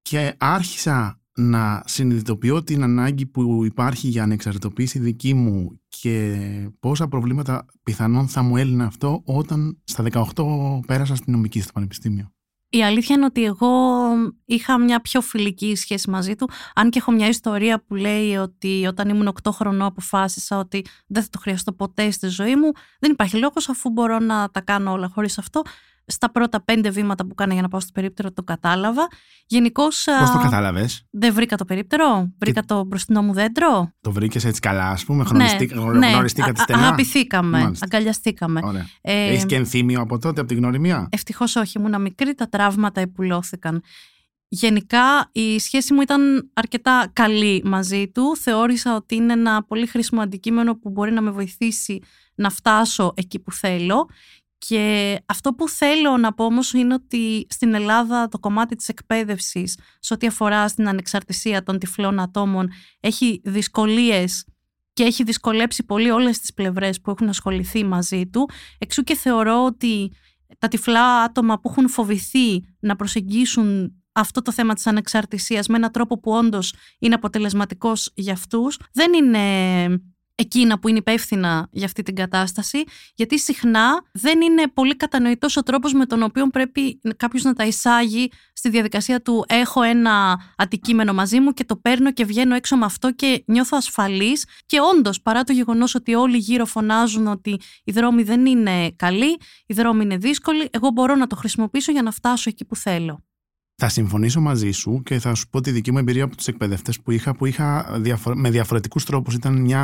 και 0.01 0.35
άρχισα 0.37 1.20
να 1.49 1.83
συνειδητοποιώ 1.85 2.63
την 2.63 2.83
ανάγκη 2.83 3.25
που 3.25 3.65
υπάρχει 3.65 4.07
για 4.07 4.23
ανεξαρτητοποίηση 4.23 4.99
δική 4.99 5.33
μου 5.33 5.79
και 5.87 6.37
πόσα 6.79 7.07
προβλήματα 7.07 7.65
πιθανόν 7.83 8.27
θα 8.27 8.41
μου 8.41 8.57
έλυνε 8.57 8.83
αυτό 8.83 9.21
όταν 9.25 9.81
στα 9.83 10.03
18 10.35 10.79
πέρασα 10.87 11.15
στην 11.15 11.33
νομική 11.33 11.61
στο 11.61 11.71
πανεπιστήμιο. 11.71 12.31
Η 12.73 12.83
αλήθεια 12.83 13.15
είναι 13.15 13.25
ότι 13.25 13.43
εγώ 13.43 13.69
είχα 14.45 14.77
μια 14.77 15.01
πιο 15.01 15.21
φιλική 15.21 15.75
σχέση 15.75 16.09
μαζί 16.09 16.35
του, 16.35 16.49
αν 16.73 16.89
και 16.89 16.99
έχω 16.99 17.11
μια 17.11 17.27
ιστορία 17.27 17.83
που 17.83 17.95
λέει 17.95 18.35
ότι 18.35 18.85
όταν 18.87 19.09
ήμουν 19.09 19.33
8 19.43 19.51
χρονών 19.51 19.87
αποφάσισα 19.87 20.57
ότι 20.57 20.85
δεν 21.07 21.23
θα 21.23 21.29
το 21.31 21.39
χρειαστώ 21.39 21.73
ποτέ 21.73 22.11
στη 22.11 22.27
ζωή 22.27 22.55
μου. 22.55 22.71
Δεν 22.99 23.11
υπάρχει 23.11 23.37
λόγος 23.37 23.69
αφού 23.69 23.89
μπορώ 23.89 24.19
να 24.19 24.49
τα 24.49 24.61
κάνω 24.61 24.91
όλα 24.91 25.11
χωρίς 25.13 25.37
αυτό 25.37 25.61
στα 26.11 26.31
πρώτα 26.31 26.63
πέντε 26.63 26.89
βήματα 26.89 27.25
που 27.25 27.35
κάνα 27.35 27.53
για 27.53 27.61
να 27.61 27.67
πάω 27.67 27.79
στο 27.79 27.91
περίπτερο 27.93 28.31
το 28.31 28.43
κατάλαβα. 28.43 29.07
Γενικώ. 29.45 29.83
Πώς 29.83 30.31
το 30.31 30.39
κατάλαβες; 30.41 31.05
Δεν 31.09 31.33
βρήκα 31.33 31.57
το 31.57 31.65
περίπτερο. 31.65 32.31
Βρήκα 32.39 32.63
το 32.63 32.83
μπροστινό 32.83 33.21
μου 33.21 33.33
δέντρο. 33.33 33.91
Το 34.01 34.11
βρήκες 34.11 34.45
έτσι 34.45 34.59
καλά, 34.59 34.89
ας 34.89 35.05
πούμε. 35.05 35.23
Γνωριστήκατε 35.23 35.97
ναι, 35.97 36.09
ναι. 36.45 36.53
στενά; 36.55 36.79
Αγαπηθήκαμε. 36.79 37.71
Αγκαλιαστήκαμε. 37.79 38.61
Ε, 39.01 39.27
Έχεις 39.27 39.45
και 39.45 39.55
ενθύμιο 39.55 40.01
από 40.01 40.17
τότε, 40.19 40.39
από 40.39 40.49
την 40.49 40.57
γνωριμία; 40.57 41.07
Ευτυχώς 41.11 41.55
όχι. 41.55 41.79
Ήμουν 41.79 42.01
μικρή, 42.01 42.35
τα 42.35 42.49
τραύματα 42.49 43.01
επουλώθηκαν. 43.01 43.81
Γενικά 44.53 45.29
η 45.31 45.59
σχέση 45.59 45.93
μου 45.93 46.01
ήταν 46.01 46.51
αρκετά 46.53 47.09
καλή 47.13 47.61
μαζί 47.65 48.07
του. 48.07 48.37
Θεώρησα 48.37 48.95
ότι 48.95 49.15
είναι 49.15 49.33
ένα 49.33 49.63
πολύ 49.63 49.87
χρήσιμο 49.87 50.21
αντικείμενο 50.21 50.75
που 50.75 50.89
μπορεί 50.89 51.11
να 51.11 51.21
με 51.21 51.31
βοηθήσει 51.31 51.99
να 52.35 52.49
φτάσω 52.49 53.13
εκεί 53.15 53.39
που 53.39 53.51
θέλω 53.51 54.09
και 54.67 55.17
αυτό 55.25 55.53
που 55.53 55.69
θέλω 55.69 56.17
να 56.17 56.33
πω 56.33 56.45
όμως 56.45 56.73
είναι 56.73 56.93
ότι 56.93 57.45
στην 57.49 57.73
Ελλάδα 57.73 58.27
το 58.27 58.39
κομμάτι 58.39 58.75
της 58.75 58.89
εκπαίδευσης 58.89 59.77
σε 59.99 60.13
ό,τι 60.13 60.27
αφορά 60.27 60.67
στην 60.67 60.87
ανεξαρτησία 60.87 61.63
των 61.63 61.79
τυφλών 61.79 62.19
ατόμων 62.19 62.69
έχει 62.99 63.41
δυσκολίες 63.43 64.45
και 64.93 65.03
έχει 65.03 65.23
δυσκολέψει 65.23 65.85
πολύ 65.85 66.09
όλες 66.09 66.39
τις 66.39 66.53
πλευρές 66.53 67.01
που 67.01 67.11
έχουν 67.11 67.29
ασχοληθεί 67.29 67.83
μαζί 67.83 68.27
του. 68.27 68.49
Εξού 68.77 69.03
και 69.03 69.15
θεωρώ 69.15 69.65
ότι 69.65 70.11
τα 70.59 70.67
τυφλά 70.67 71.21
άτομα 71.21 71.59
που 71.59 71.69
έχουν 71.69 71.89
φοβηθεί 71.89 72.63
να 72.79 72.95
προσεγγίσουν 72.95 73.95
αυτό 74.11 74.41
το 74.41 74.51
θέμα 74.51 74.73
της 74.73 74.87
ανεξαρτησίας 74.87 75.67
με 75.67 75.77
έναν 75.77 75.91
τρόπο 75.91 76.19
που 76.19 76.31
όντως 76.31 76.73
είναι 76.99 77.15
αποτελεσματικός 77.15 78.11
για 78.15 78.33
αυτούς 78.33 78.79
δεν 78.93 79.13
είναι 79.13 79.41
εκείνα 80.41 80.79
που 80.79 80.87
είναι 80.87 80.97
υπεύθυνα 80.97 81.67
για 81.71 81.85
αυτή 81.85 82.03
την 82.03 82.15
κατάσταση, 82.15 82.83
γιατί 83.15 83.39
συχνά 83.39 84.03
δεν 84.11 84.41
είναι 84.41 84.67
πολύ 84.73 84.95
κατανοητός 84.95 85.57
ο 85.57 85.63
τρόπος 85.63 85.93
με 85.93 86.05
τον 86.05 86.23
οποίο 86.23 86.47
πρέπει 86.47 86.99
κάποιος 87.17 87.43
να 87.43 87.53
τα 87.53 87.65
εισάγει 87.65 88.31
στη 88.53 88.69
διαδικασία 88.69 89.21
του 89.21 89.45
έχω 89.47 89.81
ένα 89.81 90.39
αντικείμενο 90.57 91.13
μαζί 91.13 91.39
μου 91.39 91.51
και 91.51 91.63
το 91.63 91.75
παίρνω 91.75 92.11
και 92.11 92.25
βγαίνω 92.25 92.55
έξω 92.55 92.77
με 92.77 92.85
αυτό 92.85 93.11
και 93.11 93.43
νιώθω 93.45 93.77
ασφαλής 93.77 94.45
και 94.65 94.77
όντως 94.93 95.21
παρά 95.21 95.43
το 95.43 95.53
γεγονός 95.53 95.95
ότι 95.95 96.15
όλοι 96.15 96.37
γύρω 96.37 96.65
φωνάζουν 96.65 97.27
ότι 97.27 97.59
οι 97.83 97.91
δρόμοι 97.91 98.23
δεν 98.23 98.45
είναι 98.45 98.91
καλοί, 98.91 99.39
οι 99.65 99.73
δρόμοι 99.73 100.03
είναι 100.03 100.17
δύσκολοι, 100.17 100.69
εγώ 100.71 100.89
μπορώ 100.89 101.15
να 101.15 101.27
το 101.27 101.35
χρησιμοποιήσω 101.35 101.91
για 101.91 102.01
να 102.01 102.11
φτάσω 102.11 102.49
εκεί 102.49 102.65
που 102.65 102.75
θέλω. 102.75 103.23
Θα 103.83 103.89
συμφωνήσω 103.89 104.41
μαζί 104.41 104.71
σου 104.71 105.01
και 105.03 105.19
θα 105.19 105.35
σου 105.35 105.49
πω 105.49 105.61
τη 105.61 105.71
δική 105.71 105.91
μου 105.91 105.97
εμπειρία 105.97 106.23
από 106.23 106.35
τους 106.35 106.47
εκπαιδευτές 106.47 106.99
που 107.01 107.11
είχα, 107.11 107.35
που 107.35 107.45
είχα 107.45 107.99
με 108.33 108.49
διαφορετικούς 108.49 109.05
τρόπους. 109.05 109.33
Ήταν 109.33 109.61
μια. 109.61 109.81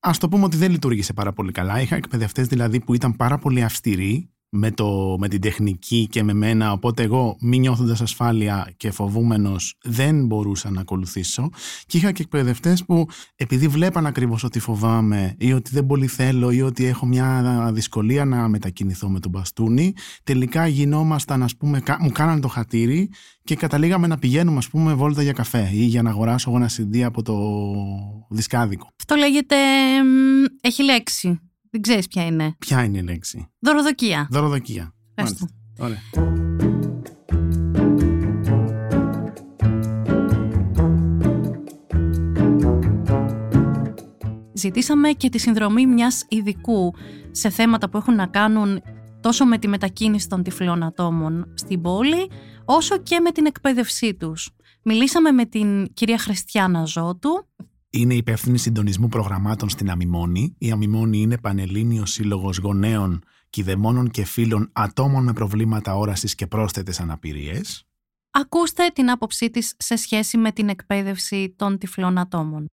Α 0.00 0.10
το 0.18 0.28
πούμε 0.28 0.44
ότι 0.44 0.56
δεν 0.56 0.70
λειτουργήσε 0.70 1.12
πάρα 1.12 1.32
πολύ 1.32 1.52
καλά. 1.52 1.80
Είχα 1.80 1.96
εκπαιδευτές 1.96 2.46
δηλαδή 2.46 2.80
που 2.80 2.94
ήταν 2.94 3.16
πάρα 3.16 3.38
πολύ 3.38 3.62
αυστηροί 3.62 4.30
με, 4.50 4.70
το, 4.70 5.16
με 5.18 5.28
την 5.28 5.40
τεχνική 5.40 6.06
και 6.10 6.22
με 6.22 6.32
μένα, 6.32 6.72
οπότε 6.72 7.02
εγώ 7.02 7.36
μη 7.40 7.58
νιώθοντας 7.58 8.00
ασφάλεια 8.00 8.72
και 8.76 8.90
φοβούμενος 8.90 9.78
δεν 9.82 10.26
μπορούσα 10.26 10.70
να 10.70 10.80
ακολουθήσω. 10.80 11.50
Και 11.86 11.96
είχα 11.96 12.12
και 12.12 12.22
εκπαιδευτές 12.22 12.84
που 12.84 13.06
επειδή 13.36 13.68
βλέπαν 13.68 14.06
ακριβώς 14.06 14.44
ότι 14.44 14.58
φοβάμαι 14.58 15.34
ή 15.38 15.52
ότι 15.52 15.70
δεν 15.72 15.86
πολύ 15.86 16.06
θέλω 16.06 16.50
ή 16.50 16.62
ότι 16.62 16.84
έχω 16.84 17.06
μια 17.06 17.70
δυσκολία 17.72 18.24
να 18.24 18.48
μετακινηθώ 18.48 19.08
με 19.08 19.20
τον 19.20 19.30
μπαστούνι, 19.30 19.94
τελικά 20.24 20.66
γινόμασταν, 20.66 21.42
ας 21.42 21.56
πούμε, 21.56 21.82
μου 22.00 22.10
κάναν 22.10 22.40
το 22.40 22.48
χατήρι 22.48 23.10
και 23.44 23.56
καταλήγαμε 23.56 24.06
να 24.06 24.18
πηγαίνουμε, 24.18 24.58
ας 24.58 24.68
πούμε, 24.68 24.94
βόλτα 24.94 25.22
για 25.22 25.32
καφέ 25.32 25.70
ή 25.72 25.84
για 25.84 26.02
να 26.02 26.10
αγοράσω 26.10 26.50
εγώ 26.50 26.58
ένα 26.58 26.70
CD 26.76 27.00
από 27.00 27.22
το 27.22 27.36
δισκάδικο. 28.28 28.88
Αυτό 28.98 29.14
λέγεται. 29.14 29.56
Έχει 30.60 30.82
λέξη. 30.82 31.40
Δεν 31.70 31.80
ξέρεις 31.80 32.06
ποια 32.08 32.26
είναι. 32.26 32.54
Ποια 32.58 32.84
είναι 32.84 32.98
η 32.98 33.02
λέξη; 33.02 33.48
Δωροδοκία. 33.58 34.28
Δωροδοκία. 34.30 34.94
Μάλιστα. 35.16 35.48
Ωραία. 35.78 35.98
Ζητήσαμε 44.52 45.10
και 45.10 45.28
τη 45.28 45.38
συνδρομή 45.38 45.86
μιας 45.86 46.24
ειδικού 46.28 46.94
σε 47.30 47.50
θέματα 47.50 47.88
που 47.88 47.96
έχουν 47.96 48.14
να 48.14 48.26
κάνουν 48.26 48.82
τόσο 49.20 49.44
με 49.44 49.58
τη 49.58 49.68
μετακίνηση 49.68 50.28
των 50.28 50.42
τυφλών 50.42 50.82
ατόμων 50.82 51.52
στην 51.54 51.80
πόλη, 51.80 52.30
όσο 52.64 52.98
και 52.98 53.20
με 53.20 53.30
την 53.30 53.46
εκπαίδευσή 53.46 54.14
τους. 54.14 54.50
Μιλήσαμε 54.82 55.30
με 55.30 55.44
την 55.44 55.92
κυρία 55.94 56.18
Χριστιάνα 56.18 56.84
Ζώτου, 56.84 57.48
είναι 57.90 58.14
υπεύθυνη 58.14 58.58
συντονισμού 58.58 59.08
προγραμμάτων 59.08 59.68
στην 59.68 59.90
Αμιμόνη. 59.90 60.54
Η 60.58 60.70
Αμιμόνη 60.70 61.20
είναι 61.20 61.38
πανελλήνιος 61.38 62.12
σύλλογος 62.12 62.58
γονέων, 62.58 63.22
κηδεμόνων 63.50 64.10
και 64.10 64.24
φίλων 64.24 64.70
ατόμων 64.72 65.24
με 65.24 65.32
προβλήματα 65.32 65.96
όρασης 65.96 66.34
και 66.34 66.46
πρόσθετες 66.46 67.00
αναπηρίες. 67.00 67.84
Ακούστε 68.30 68.90
την 68.94 69.10
άποψή 69.10 69.50
της 69.50 69.74
σε 69.78 69.96
σχέση 69.96 70.36
με 70.36 70.52
την 70.52 70.68
εκπαίδευση 70.68 71.54
των 71.56 71.78
τυφλών 71.78 72.18
ατόμων. 72.18 72.66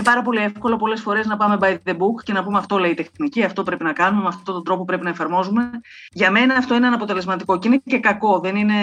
Είναι 0.00 0.08
πάρα 0.08 0.22
πολύ 0.22 0.40
εύκολο 0.40 0.76
πολλές 0.76 1.00
φορές 1.00 1.26
να 1.26 1.36
πάμε 1.36 1.56
by 1.60 1.76
the 1.88 1.92
book 1.92 2.22
και 2.22 2.32
να 2.32 2.44
πούμε 2.44 2.58
αυτό 2.58 2.78
λέει 2.78 2.90
η 2.90 2.94
τεχνική, 2.94 3.42
αυτό 3.42 3.62
πρέπει 3.62 3.84
να 3.84 3.92
κάνουμε, 3.92 4.22
με 4.22 4.28
αυτόν 4.28 4.54
τον 4.54 4.64
τρόπο 4.64 4.84
πρέπει 4.84 5.04
να 5.04 5.10
εφαρμόζουμε. 5.10 5.70
Για 6.10 6.30
μένα 6.30 6.54
αυτό 6.54 6.74
είναι 6.74 6.86
αναποτελεσματικό 6.86 7.58
και 7.58 7.68
είναι 7.68 7.80
και 7.84 7.98
κακό. 7.98 8.40
Δεν 8.40 8.56
είναι... 8.56 8.74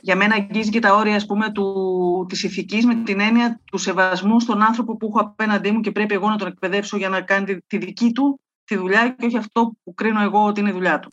Για 0.00 0.16
μένα 0.16 0.34
αγγίζει 0.34 0.70
και 0.70 0.78
τα 0.78 0.94
όρια 0.94 1.16
ας 1.16 1.26
πούμε, 1.26 1.52
του, 1.52 2.26
της 2.28 2.42
ηθικής 2.42 2.86
με 2.86 2.94
την 2.94 3.20
έννοια 3.20 3.60
του 3.64 3.78
σεβασμού 3.78 4.40
στον 4.40 4.62
άνθρωπο 4.62 4.96
που 4.96 5.06
έχω 5.06 5.20
απέναντί 5.20 5.70
μου 5.70 5.80
και 5.80 5.90
πρέπει 5.90 6.14
εγώ 6.14 6.28
να 6.28 6.36
τον 6.36 6.48
εκπαιδεύσω 6.48 6.96
για 6.96 7.08
να 7.08 7.20
κάνει 7.20 7.44
τη, 7.44 7.58
τη 7.66 7.78
δική 7.78 8.12
του 8.12 8.40
τη 8.64 8.76
δουλειά 8.76 9.14
και 9.18 9.26
όχι 9.26 9.36
αυτό 9.36 9.72
που 9.84 9.94
κρίνω 9.94 10.22
εγώ 10.22 10.44
ότι 10.44 10.60
είναι 10.60 10.68
η 10.68 10.72
δουλειά 10.72 10.98
του. 10.98 11.10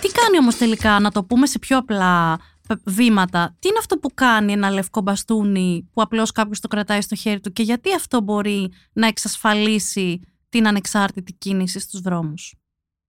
Τι 0.00 0.08
κάνει 0.08 0.38
όμως 0.40 0.56
τελικά, 0.56 1.00
να 1.00 1.10
το 1.10 1.24
πούμε 1.24 1.46
σε 1.46 1.58
πιο 1.58 1.78
απλά 1.78 2.38
βήματα. 2.84 3.56
Τι 3.58 3.68
είναι 3.68 3.78
αυτό 3.78 3.98
που 3.98 4.10
κάνει 4.14 4.52
ένα 4.52 4.70
λευκό 4.70 5.00
μπαστούνι 5.00 5.88
που 5.92 6.02
απλώς 6.02 6.32
κάποιος 6.32 6.60
το 6.60 6.68
κρατάει 6.68 7.00
στο 7.00 7.14
χέρι 7.14 7.40
του 7.40 7.52
και 7.52 7.62
γιατί 7.62 7.94
αυτό 7.94 8.20
μπορεί 8.20 8.72
να 8.92 9.06
εξασφαλίσει 9.06 10.20
την 10.48 10.66
ανεξάρτητη 10.66 11.32
κίνηση 11.32 11.80
στους 11.80 12.00
δρόμους; 12.00 12.54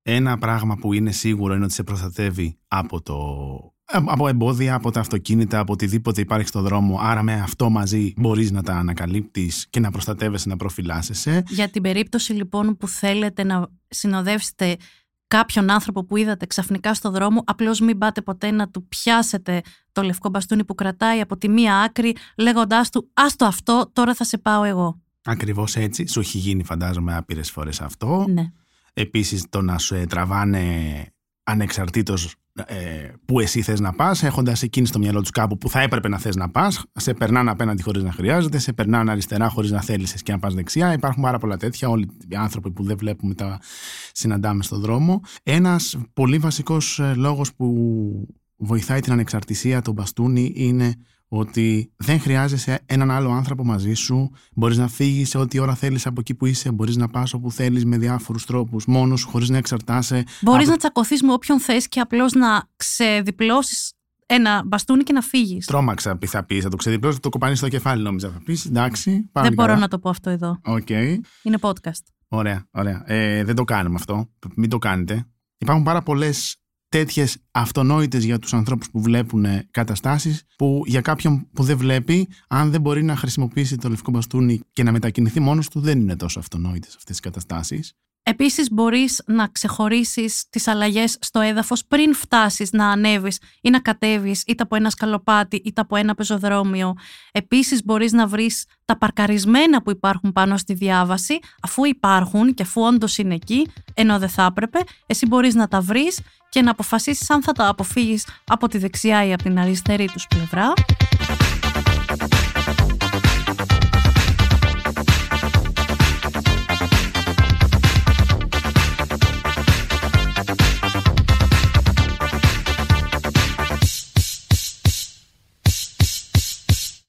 Ένα 0.01 0.37
πράγμα 0.37 0.75
που 0.75 0.93
είναι 0.93 1.11
σίγουρο 1.11 1.53
είναι 1.53 1.63
ότι 1.63 1.73
σε 1.73 1.83
προστατεύει 1.83 2.57
από 2.67 3.01
το 3.01 3.17
από 3.91 4.27
εμπόδια, 4.27 4.75
από 4.75 4.91
τα 4.91 4.99
αυτοκίνητα, 4.99 5.59
από 5.59 5.73
οτιδήποτε 5.73 6.21
υπάρχει 6.21 6.47
στο 6.47 6.61
δρόμο. 6.61 6.99
Άρα 7.01 7.23
με 7.23 7.33
αυτό 7.33 7.69
μαζί 7.69 8.13
μπορείς 8.17 8.51
να 8.51 8.63
τα 8.63 8.73
ανακαλύπτεις 8.73 9.67
και 9.69 9.79
να 9.79 9.91
προστατεύεσαι, 9.91 10.49
να 10.49 10.55
προφυλάσσεσαι. 10.55 11.43
Για 11.47 11.69
την 11.69 11.81
περίπτωση 11.81 12.33
λοιπόν 12.33 12.77
που 12.77 12.87
θέλετε 12.87 13.43
να 13.43 13.67
συνοδεύσετε 13.87 14.77
κάποιον 15.29 15.71
άνθρωπο 15.71 16.03
που 16.03 16.17
είδατε 16.17 16.45
ξαφνικά 16.45 16.93
στο 16.93 17.11
δρόμο, 17.11 17.43
απλώς 17.45 17.79
μην 17.79 17.97
πάτε 17.97 18.21
ποτέ 18.21 18.51
να 18.51 18.69
του 18.69 18.87
πιάσετε 18.87 19.61
το 19.91 20.01
λευκό 20.01 20.29
μπαστούνι 20.29 20.65
που 20.65 20.75
κρατάει 20.75 21.19
από 21.21 21.37
τη 21.37 21.49
μία 21.49 21.79
άκρη, 21.79 22.15
λέγοντάς 22.37 22.89
του 22.89 23.09
Άστο 23.13 23.45
αυτό, 23.45 23.89
τώρα 23.93 24.13
θα 24.13 24.23
σε 24.23 24.37
πάω 24.37 24.63
εγώ. 24.63 25.01
Ακριβώς 25.23 25.75
έτσι. 25.75 26.07
Σου 26.07 26.19
έχει 26.19 26.37
γίνει, 26.37 26.63
φαντάζομαι, 26.63 27.15
άπειρες 27.15 27.51
φορές 27.51 27.81
αυτό. 27.81 28.25
Ναι. 28.29 28.51
Επίσης, 28.93 29.45
το 29.49 29.61
να 29.61 29.77
σου 29.77 30.05
τραβάνε 30.05 30.59
ανεξαρτήτως 31.49 32.35
ε, 32.65 33.11
που 33.25 33.39
εσύ 33.39 33.61
θες 33.61 33.79
να 33.79 33.93
πας, 33.93 34.23
έχοντας 34.23 34.63
εκείνη 34.63 34.87
στο 34.87 34.99
μυαλό 34.99 35.21
τους 35.21 35.29
κάπου 35.29 35.57
που 35.57 35.69
θα 35.69 35.81
έπρεπε 35.81 36.07
να 36.07 36.17
θες 36.17 36.35
να 36.35 36.49
πας, 36.49 36.83
σε 36.93 37.13
περνάνε 37.13 37.49
απέναντι 37.49 37.81
χωρίς 37.81 38.03
να 38.03 38.11
χρειάζεται, 38.11 38.57
σε 38.57 38.73
περνάνε 38.73 39.11
αριστερά 39.11 39.49
χωρίς 39.49 39.71
να 39.71 39.81
θέλει 39.81 40.07
και 40.23 40.31
να 40.31 40.39
πας 40.39 40.53
δεξιά. 40.53 40.93
Υπάρχουν 40.93 41.23
πάρα 41.23 41.37
πολλά 41.37 41.57
τέτοια. 41.57 41.89
Όλοι 41.89 42.09
οι 42.27 42.35
άνθρωποι 42.35 42.71
που 42.71 42.83
δεν 42.83 42.97
βλέπουμε 42.97 43.33
τα 43.33 43.59
συναντάμε 44.11 44.63
στον 44.63 44.79
δρόμο. 44.79 45.21
Ένας 45.43 45.97
πολύ 46.13 46.37
βασικός 46.37 46.99
ε, 46.99 47.13
λόγος 47.15 47.53
που 47.53 47.67
βοηθάει 48.57 48.99
την 48.99 49.11
ανεξαρτησία 49.11 49.81
του 49.81 49.93
μπαστούνι 49.93 50.51
είναι 50.55 50.95
ότι 51.29 51.91
δεν 51.95 52.19
χρειάζεσαι 52.19 52.79
έναν 52.85 53.11
άλλο 53.11 53.31
άνθρωπο 53.31 53.65
μαζί 53.65 53.93
σου. 53.93 54.31
Μπορείς 54.55 54.77
να 54.77 54.87
φύγεις 54.87 55.29
σε 55.29 55.37
ό,τι 55.37 55.59
ώρα 55.59 55.75
θέλεις 55.75 56.05
από 56.05 56.19
εκεί 56.19 56.35
που 56.35 56.45
είσαι. 56.45 56.71
Μπορείς 56.71 56.95
να 56.97 57.07
πας 57.07 57.33
όπου 57.33 57.51
θέλεις 57.51 57.85
με 57.85 57.97
διάφορους 57.97 58.45
τρόπους, 58.45 58.85
μόνος 58.85 59.19
σου, 59.19 59.29
χωρίς 59.29 59.49
να 59.49 59.57
εξαρτάσαι. 59.57 60.23
Μπορείς 60.41 60.67
να 60.67 60.77
τσακωθείς 60.77 61.23
με 61.23 61.31
όποιον 61.31 61.59
θες 61.59 61.87
και 61.87 61.99
απλώς 61.99 62.33
να 62.33 62.63
ξεδιπλώσεις 62.75 63.93
ένα 64.25 64.63
μπαστούνι 64.65 65.03
και 65.03 65.13
να 65.13 65.21
φύγεις. 65.21 65.65
Τρόμαξα, 65.65 66.17
πει 66.17 66.27
θα 66.27 66.43
πεις. 66.43 66.63
Θα 66.63 66.69
το 66.69 66.75
ξεδιπλώσεις, 66.75 67.19
το 67.19 67.29
κοπανεί 67.29 67.55
στο 67.55 67.67
κεφάλι, 67.67 68.03
νόμιζα. 68.03 68.29
Θα 68.29 68.41
πεις 68.45 68.65
εντάξει. 68.65 69.29
Δεν 69.31 69.53
μπορώ 69.53 69.75
να 69.75 69.87
το 69.87 69.99
πω 69.99 70.09
αυτό 70.09 70.29
εδώ. 70.29 70.61
Okay. 70.63 71.17
Είναι 71.43 71.57
podcast. 71.61 72.03
Ωραία, 72.27 72.67
ωραία. 72.71 73.03
Ε, 73.05 73.43
δεν 73.43 73.55
το 73.55 73.63
κάνουμε 73.63 73.95
αυτό. 73.95 74.29
Μην 74.55 74.69
το 74.69 74.77
κάνετε. 74.77 75.25
Υπάρχουν 75.57 75.85
πάρα 75.85 76.01
πολλές 76.01 76.57
τέτοιες 76.89 77.37
αυτονόητες 77.51 78.23
για 78.23 78.39
τους 78.39 78.53
ανθρώπους 78.53 78.89
που 78.89 79.01
βλέπουν 79.01 79.45
καταστάσεις 79.71 80.43
που 80.57 80.83
για 80.85 81.01
κάποιον 81.01 81.47
που 81.53 81.63
δεν 81.63 81.77
βλέπει, 81.77 82.27
αν 82.47 82.71
δεν 82.71 82.81
μπορεί 82.81 83.03
να 83.03 83.15
χρησιμοποιήσει 83.15 83.77
το 83.77 83.89
λευκό 83.89 84.11
μπαστούνι 84.11 84.61
και 84.73 84.83
να 84.83 84.91
μετακινηθεί 84.91 85.39
μόνος 85.39 85.69
του, 85.69 85.79
δεν 85.79 85.99
είναι 85.99 86.15
τόσο 86.15 86.39
αυτονόητες 86.39 86.95
αυτές 86.95 87.17
οι 87.17 87.21
καταστάσεις. 87.21 87.93
Επίσης 88.23 88.71
μπορείς 88.71 89.23
να 89.25 89.47
ξεχωρίσεις 89.47 90.45
τις 90.49 90.67
αλλαγές 90.67 91.17
στο 91.19 91.39
έδαφος 91.39 91.85
πριν 91.85 92.13
φτάσεις 92.13 92.71
να 92.71 92.89
ανέβεις 92.89 93.39
ή 93.61 93.69
να 93.69 93.79
κατέβεις 93.79 94.43
είτε 94.47 94.63
από 94.63 94.75
ένα 94.75 94.89
σκαλοπάτι 94.89 95.61
είτε 95.65 95.81
από 95.81 95.95
ένα 95.95 96.15
πεζοδρόμιο. 96.15 96.93
Επίσης 97.31 97.83
μπορείς 97.83 98.11
να 98.11 98.27
βρεις 98.27 98.65
τα 98.85 98.97
παρκαρισμένα 98.97 99.81
που 99.81 99.91
υπάρχουν 99.91 100.31
πάνω 100.31 100.57
στη 100.57 100.73
διάβαση 100.73 101.39
αφού 101.61 101.85
υπάρχουν 101.85 102.53
και 102.53 102.63
αφού 102.63 102.81
όντως 102.81 103.17
είναι 103.17 103.33
εκεί 103.33 103.67
ενώ 103.93 104.19
δεν 104.19 104.29
θα 104.29 104.45
έπρεπε 104.49 104.79
εσύ 105.05 105.25
μπορείς 105.25 105.55
να 105.55 105.67
τα 105.67 105.81
βρεις 105.81 106.19
και 106.49 106.61
να 106.61 106.71
αποφασίσεις 106.71 107.29
αν 107.29 107.43
θα 107.43 107.51
τα 107.51 107.67
αποφύγεις 107.67 108.27
από 108.45 108.67
τη 108.67 108.77
δεξιά 108.77 109.25
ή 109.25 109.33
από 109.33 109.43
την 109.43 109.59
αριστερή 109.59 110.05
τους 110.05 110.27
πλευρά. 110.27 110.73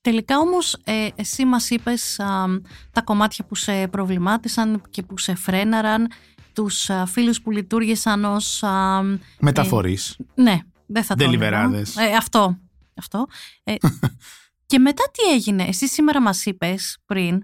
Τελικά 0.02 0.38
όμως 0.38 0.76
ε, 0.84 1.08
εσύ 1.14 1.44
μας 1.44 1.70
είπες 1.70 2.16
τα 2.92 3.02
κομμάτια 3.04 3.44
που 3.44 3.54
σε 3.54 3.88
προβλημάτισαν 3.88 4.82
και 4.90 5.02
που 5.02 5.18
σε 5.18 5.34
φρέναραν, 5.34 6.08
τους 6.62 6.90
α, 6.90 7.06
φίλους 7.06 7.40
που 7.40 7.50
λειτουργήσαν 7.50 8.24
ως... 8.24 8.62
Α, 8.62 9.02
Μεταφορείς. 9.40 10.10
Ε, 10.34 10.42
ναι, 10.42 10.58
δεν 10.86 11.04
θα 11.04 11.14
το 11.14 11.24
ε, 12.00 12.16
αυτό. 12.16 12.58
αυτό. 12.94 13.26
Ε, 13.62 13.74
και 14.66 14.78
μετά 14.78 15.04
τι 15.12 15.32
έγινε, 15.34 15.64
εσύ 15.64 15.88
σήμερα 15.88 16.20
μας 16.20 16.44
είπες 16.46 16.98
πριν 17.06 17.42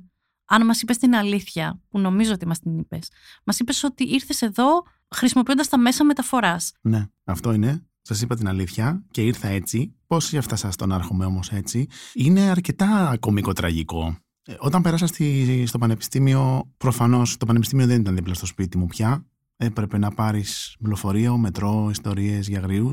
αν 0.48 0.66
μας 0.66 0.82
είπες 0.82 0.98
την 0.98 1.14
αλήθεια, 1.14 1.80
που 1.88 1.98
νομίζω 1.98 2.32
ότι 2.32 2.46
μας 2.46 2.58
την 2.58 2.78
είπες, 2.78 3.10
μας 3.44 3.58
είπες 3.58 3.82
ότι 3.82 4.04
ήρθες 4.04 4.42
εδώ 4.42 4.82
χρησιμοποιώντας 5.14 5.68
τα 5.68 5.78
μέσα 5.78 6.04
μεταφοράς. 6.04 6.72
Ναι, 6.80 7.06
αυτό 7.24 7.52
είναι. 7.52 7.86
Σας 8.02 8.20
είπα 8.20 8.34
την 8.36 8.48
αλήθεια 8.48 9.04
και 9.10 9.22
ήρθα 9.22 9.48
έτσι. 9.48 9.94
Πώς 10.06 10.32
έφτασα 10.32 10.70
στον 10.70 10.92
άρχομαι 10.92 11.24
όμως 11.24 11.52
έτσι; 11.52 11.86
Είναι 12.14 12.40
αρκετά 12.40 13.16
κομικό-τραγικό. 13.20 14.16
Ε, 14.46 14.54
όταν 14.58 14.82
πέρασα 14.82 15.06
στη, 15.06 15.64
στο 15.66 15.78
πανεπιστήμιο, 15.78 16.72
προφανώς 16.76 17.36
το 17.36 17.46
πανεπιστήμιο 17.46 17.86
δεν 17.86 18.00
ήταν 18.00 18.14
δίπλα 18.14 18.34
στο 18.34 18.46
σπίτι 18.46 18.78
μου 18.78 18.86
πια. 18.86 19.26
Έπρεπε 19.56 19.98
να 19.98 20.10
πάρεις 20.10 20.76
λεωφορείο, 20.86 21.36
μετρό, 21.36 21.88
ιστορίες 21.90 22.48
για 22.48 22.60
γρίου. 22.60 22.90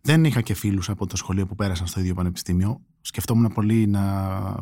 Δεν 0.00 0.24
είχα 0.24 0.40
και 0.40 0.54
φίλους 0.54 0.88
από 0.88 1.06
το 1.06 1.16
σχολείο 1.16 1.46
που 1.46 1.54
πέρασαν 1.54 1.86
στο 1.86 2.00
ίδιο 2.00 2.14
πανεπιστήμιο. 2.14 2.80
Σκεφτόμουν 3.00 3.52
πολύ 3.52 3.86
να 3.86 4.04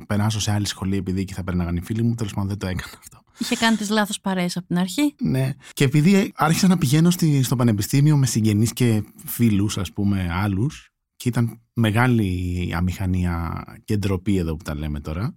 περάσω 0.06 0.40
σε 0.40 0.52
άλλη 0.52 0.66
σχολή 0.66 0.96
επειδή 0.96 1.20
εκεί 1.20 1.32
θα 1.32 1.44
πέρναγαν 1.44 1.76
οι 1.76 1.80
φίλοι 1.80 2.02
μου. 2.02 2.14
Τέλος 2.14 2.32
πάντων 2.32 2.48
δεν 2.48 2.58
το 2.58 2.66
έκανα 2.66 2.92
αυτό. 2.98 3.22
Είχε 3.38 3.56
κάνει 3.56 3.76
τις 3.76 3.90
λάθος 3.90 4.20
παρέες 4.20 4.56
από 4.56 4.66
την 4.66 4.78
αρχή. 4.78 5.14
Ναι. 5.20 5.52
Και 5.72 5.84
επειδή 5.84 6.32
άρχισα 6.36 6.68
να 6.68 6.78
πηγαίνω 6.78 7.10
στη, 7.10 7.42
στο 7.42 7.56
πανεπιστήμιο 7.56 8.16
με 8.16 8.26
συγγενείς 8.26 8.72
και 8.72 9.02
φίλους, 9.24 9.78
ας 9.78 9.92
πούμε, 9.92 10.28
άλλους, 10.32 10.92
και 11.16 11.28
ήταν 11.28 11.60
μεγάλη 11.72 12.72
αμηχανία 12.76 13.64
και 13.84 13.96
ντροπή 13.96 14.36
εδώ 14.36 14.56
που 14.56 14.64
τα 14.64 14.74
λέμε 14.74 15.00
τώρα. 15.00 15.36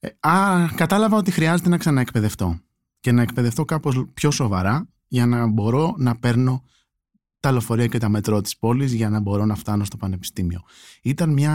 Ε, 0.00 0.08
α, 0.20 0.66
κατάλαβα 0.74 1.16
ότι 1.16 1.30
χρειάζεται 1.30 1.68
να 1.68 1.78
ξαναεκπαιδευτώ. 1.78 2.60
Και 3.00 3.12
να 3.12 3.22
εκπαιδευτώ 3.22 3.64
κάπως 3.64 4.04
πιο 4.14 4.30
σοβαρά 4.30 4.88
για 5.08 5.26
να 5.26 5.46
μπορώ 5.46 5.94
να 5.98 6.18
παίρνω 6.18 6.64
τα 7.40 7.50
λεωφορεία 7.52 7.86
και 7.86 7.98
τα 7.98 8.08
μετρό 8.08 8.40
της 8.40 8.56
πόλης 8.56 8.92
για 8.92 9.10
να 9.10 9.20
μπορώ 9.20 9.44
να 9.44 9.54
φτάνω 9.54 9.84
στο 9.84 9.96
πανεπιστήμιο. 9.96 10.62
Ήταν 11.02 11.32
μια 11.32 11.52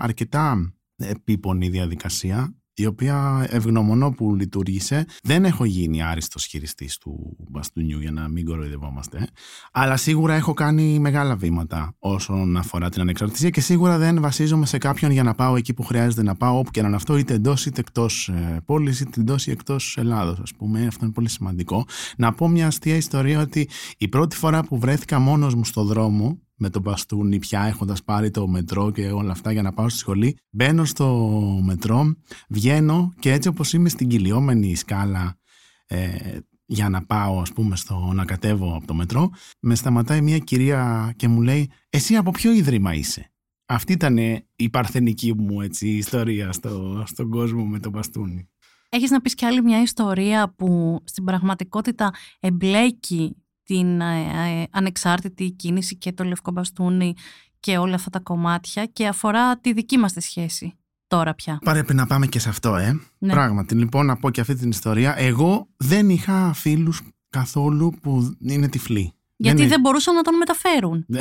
αρκετά 0.00 0.74
επίπονη 0.96 1.68
διαδικασία 1.68 2.54
η 2.76 2.86
οποία 2.86 3.46
ευγνωμονώ 3.50 4.10
που 4.10 4.34
λειτουργήσε. 4.34 5.06
Δεν 5.22 5.44
έχω 5.44 5.64
γίνει 5.64 6.02
άριστος 6.02 6.44
χειριστής 6.44 6.98
του 6.98 7.36
μπαστούνιου 7.48 8.00
για 8.00 8.10
να 8.10 8.28
μην 8.28 8.44
κοροϊδευόμαστε, 8.44 9.28
αλλά 9.72 9.96
σίγουρα 9.96 10.34
έχω 10.34 10.54
κάνει 10.54 10.98
μεγάλα 10.98 11.36
βήματα 11.36 11.94
όσον 11.98 12.56
αφορά 12.56 12.88
την 12.88 13.00
ανεξαρτησία 13.00 13.50
και 13.50 13.60
σίγουρα 13.60 13.98
δεν 13.98 14.20
βασίζομαι 14.20 14.66
σε 14.66 14.78
κάποιον 14.78 15.10
για 15.10 15.22
να 15.22 15.34
πάω 15.34 15.56
εκεί 15.56 15.74
που 15.74 15.82
χρειάζεται 15.82 16.22
να 16.22 16.34
πάω, 16.34 16.58
όπου 16.58 16.70
και 16.70 16.80
να 16.80 16.86
είναι 16.86 16.96
αυτό, 16.96 17.16
είτε 17.16 17.34
εντός 17.34 17.66
είτε 17.66 17.80
εκτός 17.80 18.28
ε, 18.28 18.60
πόλης, 18.64 19.00
είτε 19.00 19.20
εντός 19.20 19.46
ή 19.46 19.50
εκτός 19.50 19.96
Ελλάδος, 19.96 20.38
ας 20.40 20.54
πούμε. 20.54 20.86
Αυτό 20.86 21.04
είναι 21.04 21.14
πολύ 21.14 21.28
σημαντικό. 21.28 21.86
Να 22.16 22.32
πω 22.32 22.48
μια 22.48 22.66
αστεία 22.66 22.96
ιστορία 22.96 23.40
ότι 23.40 23.68
η 23.98 24.08
πρώτη 24.08 24.36
φορά 24.36 24.62
που 24.62 24.78
βρέθηκα 24.78 25.18
μόνος 25.18 25.54
μου 25.54 25.64
στο 25.64 25.84
δρόμο, 25.84 26.38
με 26.56 26.70
τον 26.70 26.82
μπαστούνι 26.82 27.38
πια 27.38 27.62
έχοντας 27.62 28.02
πάρει 28.02 28.30
το 28.30 28.48
μετρό 28.48 28.90
και 28.90 29.10
όλα 29.10 29.32
αυτά 29.32 29.52
για 29.52 29.62
να 29.62 29.72
πάω 29.72 29.88
στη 29.88 29.98
σχολή. 29.98 30.38
Μπαίνω 30.50 30.84
στο 30.84 31.28
μετρό, 31.62 32.14
βγαίνω 32.48 33.12
και 33.18 33.32
έτσι 33.32 33.48
όπως 33.48 33.72
είμαι 33.72 33.88
στην 33.88 34.08
κυλιόμενη 34.08 34.74
σκάλα 34.74 35.38
ε, 35.86 36.38
για 36.66 36.88
να 36.88 37.04
πάω 37.04 37.40
ας 37.40 37.52
πούμε 37.52 37.76
στο, 37.76 38.10
να 38.14 38.24
κατέβω 38.24 38.76
από 38.76 38.86
το 38.86 38.94
μετρό, 38.94 39.30
με 39.60 39.74
σταματάει 39.74 40.20
μια 40.20 40.38
κυρία 40.38 41.12
και 41.16 41.28
μου 41.28 41.42
λέει 41.42 41.70
«Εσύ 41.90 42.16
από 42.16 42.30
ποιο 42.30 42.52
ίδρυμα 42.52 42.94
είσαι» 42.94 43.30
Αυτή 43.68 43.92
ήταν 43.92 44.16
η 44.56 44.70
παρθενική 44.70 45.34
μου 45.34 45.60
έτσι, 45.60 45.88
ιστορία 45.88 46.52
στο, 46.52 47.02
στον 47.06 47.30
κόσμο 47.30 47.64
με 47.64 47.78
το 47.78 47.90
μπαστούνι. 47.90 48.48
Έχεις 48.88 49.10
να 49.10 49.20
πεις 49.20 49.34
κι 49.34 49.44
άλλη 49.44 49.62
μια 49.62 49.82
ιστορία 49.82 50.54
που 50.56 51.00
στην 51.04 51.24
πραγματικότητα 51.24 52.14
εμπλέκει 52.40 53.36
την 53.66 54.00
ε, 54.00 54.60
ε, 54.60 54.66
ανεξάρτητη 54.70 55.50
κίνηση 55.50 55.96
και 55.96 56.12
το 56.12 56.24
λευκό 56.24 56.50
μπαστούνι 56.50 57.14
και 57.60 57.78
όλα 57.78 57.94
αυτά 57.94 58.10
τα 58.10 58.20
κομμάτια 58.20 58.86
και 58.86 59.06
αφορά 59.06 59.58
τη 59.58 59.72
δική 59.72 59.96
μας 59.98 60.12
τη 60.12 60.20
σχέση 60.20 60.74
τώρα 61.06 61.34
πια. 61.34 61.58
Πρέπει 61.64 61.94
να 61.94 62.06
πάμε 62.06 62.26
και 62.26 62.38
σε 62.38 62.48
αυτό, 62.48 62.76
ε. 62.76 63.00
Ναι. 63.18 63.32
Πράγματι, 63.32 63.74
λοιπόν, 63.74 64.06
να 64.06 64.16
πω 64.16 64.30
και 64.30 64.40
αυτή 64.40 64.54
την 64.54 64.70
ιστορία. 64.70 65.18
Εγώ 65.18 65.68
δεν 65.76 66.10
είχα 66.10 66.52
φίλους 66.52 67.02
καθόλου 67.28 67.92
που 68.02 68.36
είναι 68.40 68.68
τυφλοί. 68.68 69.12
Γιατί 69.36 69.58
δεν, 69.58 69.68
δεν 69.68 69.80
μπορούσαν 69.80 70.14
να 70.14 70.22
τον 70.22 70.36
μεταφέρουν. 70.36 71.04
Ναι. 71.08 71.20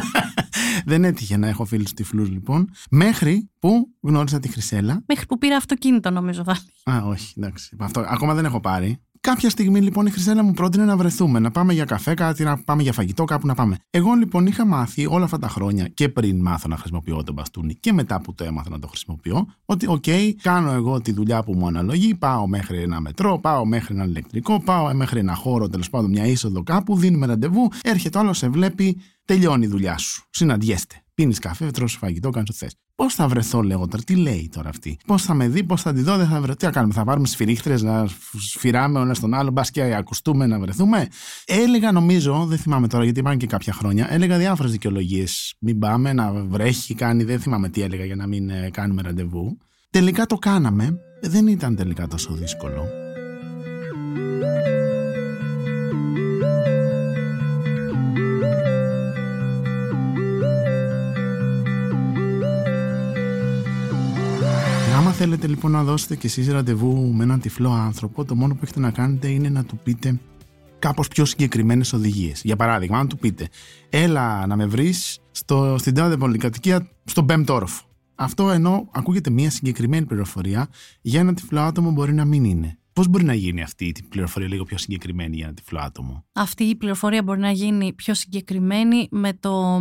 δεν 0.90 1.04
έτυχε 1.04 1.36
να 1.36 1.48
έχω 1.48 1.64
φίλους 1.64 1.92
τυφλούς 1.92 2.28
λοιπόν. 2.28 2.70
Μέχρι 2.90 3.50
που 3.58 3.88
γνώρισα 4.00 4.40
τη 4.40 4.48
Χρυσέλα. 4.48 5.02
Μέχρι 5.06 5.26
που 5.26 5.38
πήρα 5.38 5.56
αυτοκίνητο 5.56 6.10
νομίζω 6.10 6.44
θα. 6.48 6.52
Α, 6.92 7.02
όχι, 7.04 7.34
εντάξει. 7.36 7.76
Αυτό, 7.78 8.00
ακόμα 8.00 8.34
δεν 8.34 8.44
έχω 8.44 8.60
πάρει. 8.60 9.00
Κάποια 9.26 9.50
στιγμή 9.50 9.80
λοιπόν 9.80 10.06
η 10.06 10.10
Χρυσέλα 10.10 10.42
μου 10.42 10.52
πρότεινε 10.52 10.84
να 10.84 10.96
βρεθούμε, 10.96 11.38
να 11.38 11.50
πάμε 11.50 11.72
για 11.72 11.84
καφέ, 11.84 12.14
κάτι 12.14 12.44
να 12.44 12.58
πάμε 12.58 12.82
για 12.82 12.92
φαγητό, 12.92 13.24
κάπου 13.24 13.46
να 13.46 13.54
πάμε. 13.54 13.76
Εγώ 13.90 14.12
λοιπόν 14.12 14.46
είχα 14.46 14.66
μάθει 14.66 15.06
όλα 15.06 15.24
αυτά 15.24 15.38
τα 15.38 15.48
χρόνια 15.48 15.88
και 15.88 16.08
πριν 16.08 16.40
μάθω 16.40 16.68
να 16.68 16.76
χρησιμοποιώ 16.76 17.22
τον 17.22 17.34
μπαστούνι 17.34 17.74
και 17.74 17.92
μετά 17.92 18.20
που 18.20 18.34
το 18.34 18.44
έμαθα 18.44 18.70
να 18.70 18.78
το 18.78 18.86
χρησιμοποιώ, 18.86 19.46
ότι 19.64 19.86
OK, 19.86 20.04
okay, 20.06 20.32
κάνω 20.42 20.72
εγώ 20.72 21.00
τη 21.00 21.12
δουλειά 21.12 21.42
που 21.42 21.54
μου 21.54 21.66
αναλογεί, 21.66 22.14
πάω 22.14 22.46
μέχρι 22.46 22.82
ένα 22.82 23.00
μετρό, 23.00 23.38
πάω 23.38 23.64
μέχρι 23.64 23.94
ένα 23.94 24.04
ηλεκτρικό, 24.04 24.60
πάω 24.60 24.94
μέχρι 24.94 25.18
ένα 25.18 25.34
χώρο, 25.34 25.68
τέλος 25.68 25.90
πάντων 25.90 26.10
μια 26.10 26.26
είσοδο 26.26 26.62
κάπου, 26.62 26.96
δίνουμε 26.96 27.26
ραντεβού, 27.26 27.68
έρχεται 27.82 28.18
ο 28.18 28.20
άλλος, 28.20 28.32
σε 28.32 28.48
βλέπει, 28.48 29.00
τελειώνει 29.24 29.64
η 29.64 29.68
δουλειά 29.68 29.98
σου. 29.98 30.24
Συναντιέστε. 30.30 31.05
Πίνεις 31.16 31.38
καφέ, 31.38 31.70
τρως 31.70 31.98
φαγητό, 31.98 32.30
κάνεις 32.30 32.48
ό,τι 32.48 32.58
θες. 32.58 32.76
Πώς 32.94 33.14
θα 33.14 33.28
βρεθώ, 33.28 33.62
λέγω 33.62 33.86
τώρα, 33.88 34.02
τι 34.02 34.14
λέει 34.16 34.50
τώρα 34.54 34.68
αυτή; 34.68 34.98
Πώς 35.06 35.22
θα 35.22 35.34
με 35.34 35.48
δει, 35.48 35.64
πώς 35.64 35.82
θα 35.82 35.92
τη 35.92 36.02
δω, 36.02 36.16
δεν 36.16 36.26
θα 36.26 36.40
βρεθώ. 36.40 36.56
Τι 36.56 36.64
θα 36.64 36.70
κάνουμε, 36.70 36.94
θα 36.94 37.04
πάρουμε 37.04 37.26
σφυρίχτρες 37.26 37.82
να 37.82 38.06
σφυράμε 38.38 39.00
ένας 39.00 39.16
στον 39.16 39.34
άλλο, 39.34 39.50
μπας 39.50 39.70
και 39.70 39.94
ακουστούμε 39.94 40.46
να 40.46 40.58
βρεθούμε; 40.58 41.08
Έλεγα, 41.46 41.92
νομίζω, 41.92 42.44
δεν 42.46 42.58
θυμάμαι 42.58 42.88
τώρα 42.88 43.04
γιατί 43.04 43.22
πάνε 43.22 43.36
και 43.36 43.46
κάποια 43.46 43.72
χρόνια, 43.72 44.12
έλεγα 44.12 44.38
διάφορες 44.38 44.70
δικαιολογίες. 44.72 45.54
Μην 45.58 45.78
πάμε, 45.78 46.12
να 46.12 46.32
βρέχει, 46.32 46.94
κάνει, 46.94 47.24
δεν 47.24 47.40
θυμάμαι 47.40 47.68
τι 47.68 47.82
έλεγα 47.82 48.04
για 48.04 48.16
να 48.16 48.26
μην 48.26 48.50
ε, 48.50 48.70
κάνουμε 48.72 49.02
ραντεβού. 49.02 49.58
Τελικά 49.90 50.26
το 50.26 50.36
κάναμε. 50.36 50.98
Δεν 51.22 51.46
ήταν 51.46 51.76
τελικά 51.76 52.06
τόσο 52.06 52.34
δύσκολο. 52.34 53.05
Θέλετε 65.16 65.46
λοιπόν 65.46 65.70
να 65.70 65.84
δώσετε 65.84 66.16
κι 66.16 66.26
εσείς 66.26 66.48
ραντεβού 66.48 67.12
με 67.14 67.22
έναν 67.22 67.40
τυφλό 67.40 67.70
άνθρωπο, 67.70 68.24
το 68.24 68.34
μόνο 68.34 68.54
που 68.54 68.60
έχετε 68.62 68.80
να 68.80 68.90
κάνετε 68.90 69.28
είναι 69.28 69.48
να 69.48 69.64
του 69.64 69.78
πείτε 69.82 70.20
κάπως 70.78 71.08
πιο 71.08 71.24
συγκεκριμένες 71.24 71.92
οδηγίες. 71.92 72.40
Για 72.44 72.56
παράδειγμα, 72.56 72.98
αν 72.98 73.08
του 73.08 73.18
πείτε 73.18 73.48
έλα 73.90 74.46
να 74.46 74.56
με 74.56 74.66
βρεις 74.66 75.18
στο, 75.30 75.76
στην 75.78 75.94
τάδε 75.94 76.16
πολυκατοικία 76.16 76.88
στον 77.04 77.26
πέμπτο 77.26 77.54
όροφο. 77.54 77.84
Αυτό 78.14 78.50
ενώ 78.50 78.88
ακούγεται 78.90 79.30
μια 79.30 79.50
συγκεκριμένη 79.50 80.06
πληροφορία 80.06 80.68
για 81.00 81.20
ένα 81.20 81.34
τυφλό 81.34 81.60
άτομο 81.60 81.90
μπορεί 81.90 82.14
να 82.14 82.24
μην 82.24 82.44
είναι. 82.44 82.78
Πώς 82.92 83.08
μπορεί 83.08 83.24
να 83.24 83.34
γίνει 83.34 83.62
αυτή 83.62 83.84
η 83.84 83.94
πληροφορία 84.08 84.48
λίγο 84.48 84.64
πιο 84.64 84.78
συγκεκριμένη 84.78 85.36
για 85.36 85.44
ένα 85.44 85.54
τυφλό 85.54 85.80
άτομο; 85.80 86.24
Αυτή 86.32 86.64
η 86.64 86.76
πληροφορία 86.76 87.22
μπορεί 87.22 87.40
να 87.40 87.50
γίνει 87.50 87.92
πιο 87.92 88.14
συγκεκριμένη 88.14 89.08
με 89.10 89.32
το 89.32 89.80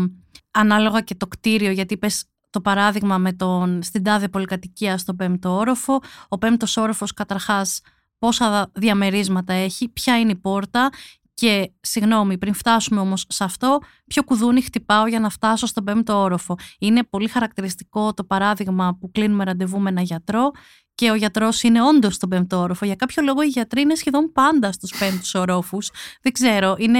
ανάλογα 0.51 1.01
και 1.01 1.15
το 1.15 1.27
κτίριο, 1.27 1.71
γιατί 1.71 1.93
είπε 1.93 2.07
το 2.55 2.61
παράδειγμα 2.61 3.17
με 3.17 3.33
τον 3.33 3.83
στην 3.83 4.03
τάδε 4.03 4.27
πολυκατοικία 4.27 4.97
στο 4.97 5.13
πέμπτο 5.13 5.55
όροφο. 5.55 5.99
Ο 6.27 6.37
πέμπτος 6.37 6.77
όροφος 6.77 7.13
καταρχάς 7.13 7.81
πόσα 8.19 8.69
διαμερίσματα 8.73 9.53
έχει, 9.53 9.87
ποια 9.87 10.19
είναι 10.19 10.31
η 10.31 10.35
πόρτα 10.35 10.89
και 11.33 11.71
συγγνώμη, 11.81 12.37
πριν 12.37 12.53
φτάσουμε 12.53 12.99
όμως 12.99 13.25
σε 13.29 13.43
αυτό, 13.43 13.79
ποιο 14.07 14.23
κουδούνι 14.23 14.61
χτυπάω 14.61 15.07
για 15.07 15.19
να 15.19 15.29
φτάσω 15.29 15.65
στον 15.65 15.83
πέμπτο 15.83 16.21
όροφο. 16.21 16.55
Είναι 16.79 17.03
πολύ 17.03 17.27
χαρακτηριστικό 17.27 18.13
το 18.13 18.23
παράδειγμα 18.23 18.97
που 18.99 19.11
κλείνουμε 19.11 19.43
ραντεβού 19.43 19.79
με 19.79 19.89
ένα 19.89 20.01
γιατρό 20.01 20.51
και 20.95 21.11
ο 21.11 21.15
γιατρός 21.15 21.63
είναι 21.63 21.83
όντως 21.83 22.15
στον 22.15 22.29
πέμπτο 22.29 22.57
όροφο. 22.57 22.85
Για 22.85 22.95
κάποιο 22.95 23.23
λόγο 23.23 23.41
οι 23.41 23.47
γιατροί 23.47 23.81
είναι 23.81 23.95
σχεδόν 23.95 24.31
πάντα 24.31 24.71
στους 24.71 24.97
πέμπτους 24.97 25.33
ορόφους. 25.33 25.91
Δεν 26.21 26.31
ξέρω, 26.31 26.75
είναι 26.77 26.99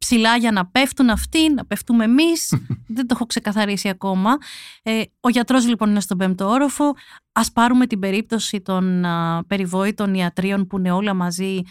ψηλά 0.00 0.36
για 0.36 0.52
να 0.52 0.66
πέφτουν 0.66 1.10
αυτοί, 1.10 1.52
να 1.52 1.66
πέφτουμε 1.66 2.04
εμείς. 2.04 2.48
Δεν 2.96 3.06
το 3.06 3.14
έχω 3.14 3.26
ξεκαθαρίσει 3.26 3.88
ακόμα. 3.88 4.36
Ε, 4.82 5.02
ο 5.20 5.28
γιατρός 5.28 5.66
λοιπόν 5.68 5.90
είναι 5.90 6.00
στον 6.00 6.18
πέμπτο 6.18 6.48
όροφο. 6.48 6.84
Α 7.32 7.50
πάρουμε 7.52 7.86
την 7.86 7.98
περίπτωση 7.98 8.60
των 8.60 9.04
α, 9.04 9.44
περιβόητων 9.46 10.14
ιατρίων 10.14 10.66
που 10.66 10.78
είναι 10.78 10.90
όλα 10.90 11.14
μαζί, 11.14 11.62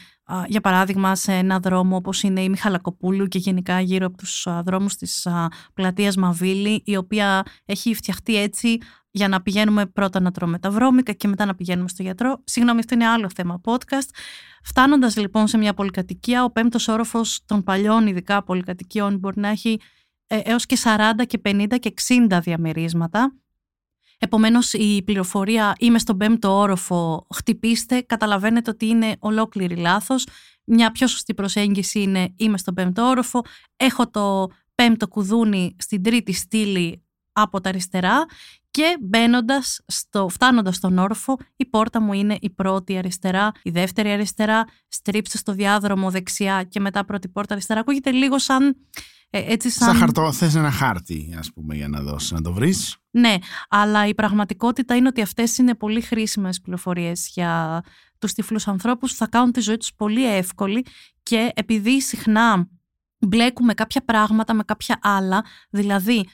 για 0.48 0.62
παράδειγμα 0.62 1.16
σε 1.16 1.34
ένα 1.34 1.60
δρόμο 1.60 1.96
όπως 1.96 2.24
είναι 2.24 2.42
η 2.42 2.50
Μιχαλακοπούλου 2.50 3.28
και 3.28 3.38
γενικά 3.38 3.80
γύρω 3.80 4.06
από 4.06 4.18
τους 4.18 4.48
δρόμους 4.66 4.96
της 4.96 5.28
πλατείας 5.74 6.16
Μαβίλη, 6.16 6.82
η 6.86 6.96
οποία 6.96 7.44
έχει 7.66 7.94
φτιαχτεί 7.94 8.36
έτσι 8.36 8.78
για 9.12 9.28
να 9.28 9.42
πηγαίνουμε 9.42 9.86
πρώτα 9.86 10.20
να 10.20 10.32
τρώμε 10.32 10.60
τα 10.60 10.72
βρώμικα 10.72 11.14
και 11.14 11.28
μετά 11.28 11.46
να 11.46 11.56
πηγαίνουμε 11.56 11.88
στο 11.88 12.04
γιατρό. 12.04 12.42
Συγγνώμη, 12.44 12.80
αυτό 12.80 12.94
είναι 12.94 13.08
άλλο 13.08 13.30
θέμα 13.36 13.62
podcast. 13.64 14.10
Φτάνοντας 14.64 15.18
λοιπόν 15.18 15.48
σε 15.48 15.58
μια 15.58 15.74
πολυκατοικία, 15.74 16.44
ο 16.44 16.52
πέμπτος 16.52 16.88
όροφος 16.88 17.42
των 17.46 17.64
παλιών 17.64 18.08
ειδικά 18.08 18.44
πολυκατοικιών 18.44 19.18
μπορεί 19.18 19.40
να 19.40 19.48
έχει 19.48 19.80
ε, 20.28 20.38
έως 20.38 20.66
και 20.66 20.78
40 20.84 21.26
και 21.28 21.42
50 21.44 21.80
και 21.80 21.94
60 22.30 22.40
διαμερίσματα. 22.42 23.34
Επομένως 24.22 24.74
η 24.74 25.04
πληροφορία 25.06 25.76
είμαι 25.80 26.00
στον 26.00 26.18
πέμπτο 26.18 26.58
όροφο, 26.58 27.28
χτυπήστε, 27.34 28.02
καταλαβαίνετε 28.02 28.70
ότι 28.70 28.86
είναι 28.86 29.16
ολόκληρη 29.20 29.76
λάθος. 29.76 30.28
Μια 30.66 30.92
πιο 30.92 31.08
σωστή 31.08 31.34
προσέγγιση 31.34 32.02
είναι 32.02 32.34
είμαι 32.36 32.58
στον 32.58 32.74
πέμπτο 32.74 33.04
όροφο, 33.04 33.42
έχω 33.76 34.10
το 34.10 34.48
πέμπτο 34.76 35.08
κουδούνι 35.08 35.76
στην 35.80 36.04
τρίτη 36.04 36.34
στήλη 36.34 37.04
από 37.32 37.62
τα 37.62 37.70
αριστερά 37.70 38.26
και 38.72 38.98
μπαίνοντας, 39.02 39.82
στο, 39.86 40.30
φτάνοντας 40.30 40.76
στον 40.76 40.98
όροφο, 40.98 41.38
η 41.56 41.66
πόρτα 41.66 42.02
μου 42.02 42.14
είναι 42.14 42.38
η 42.42 42.50
πρώτη 42.50 42.98
αριστερά, 42.98 43.52
η 43.64 43.70
δεύτερη 43.70 44.12
αριστερά, 44.12 44.66
στρίψτε 44.88 45.38
στο 45.38 45.54
διάδρομο 45.54 46.12
δεξιά 46.12 46.64
και 46.64 46.80
μετά 46.80 47.06
πρώτη 47.06 47.28
πόρτα 47.28 47.54
αριστερά. 47.54 47.80
Ακούγεται 47.80 48.12
λίγο 48.12 48.40
σαν 48.40 48.76
ε, 49.30 49.54
έτσι 49.54 49.70
σαν... 49.70 49.88
Σαν 49.88 49.98
χαρτό, 49.98 50.32
θες 50.32 50.56
ένα 50.56 50.72
χάρτη, 50.72 51.36
ας 51.38 51.52
πούμε, 51.54 51.76
για 51.76 51.88
να 51.88 52.02
δώσεις, 52.02 52.32
να 52.32 52.42
το 52.42 52.54
βρεις. 52.54 52.98
Ναι, 53.12 53.36
αλλά 53.70 54.08
η 54.08 54.16
πραγματικότητα 54.16 54.96
είναι 54.96 55.08
ότι 55.08 55.22
αυτές 55.22 55.58
είναι 55.58 55.76
πολύ 55.76 56.02
χρήσιμες 56.02 56.62
πληροφορίες 56.62 57.30
για 57.34 57.84
τους 58.20 58.34
τυφλούς 58.34 58.68
ανθρώπους, 58.68 59.14
θα 59.14 59.28
κάνουν 59.28 59.52
τη 59.52 59.60
ζωή 59.60 59.78
τους 59.78 59.94
πολύ 59.94 60.36
εύκολη 60.36 60.86
και 61.24 61.52
επειδή 61.54 62.02
συχνά 62.02 62.70
μπλέκουμε 63.20 63.74
κάποια 63.74 64.04
πράγματα 64.06 64.54
με 64.54 64.64
κάποια 64.64 65.00
άλλα, 65.02 65.46
δηλαδή 65.70 66.26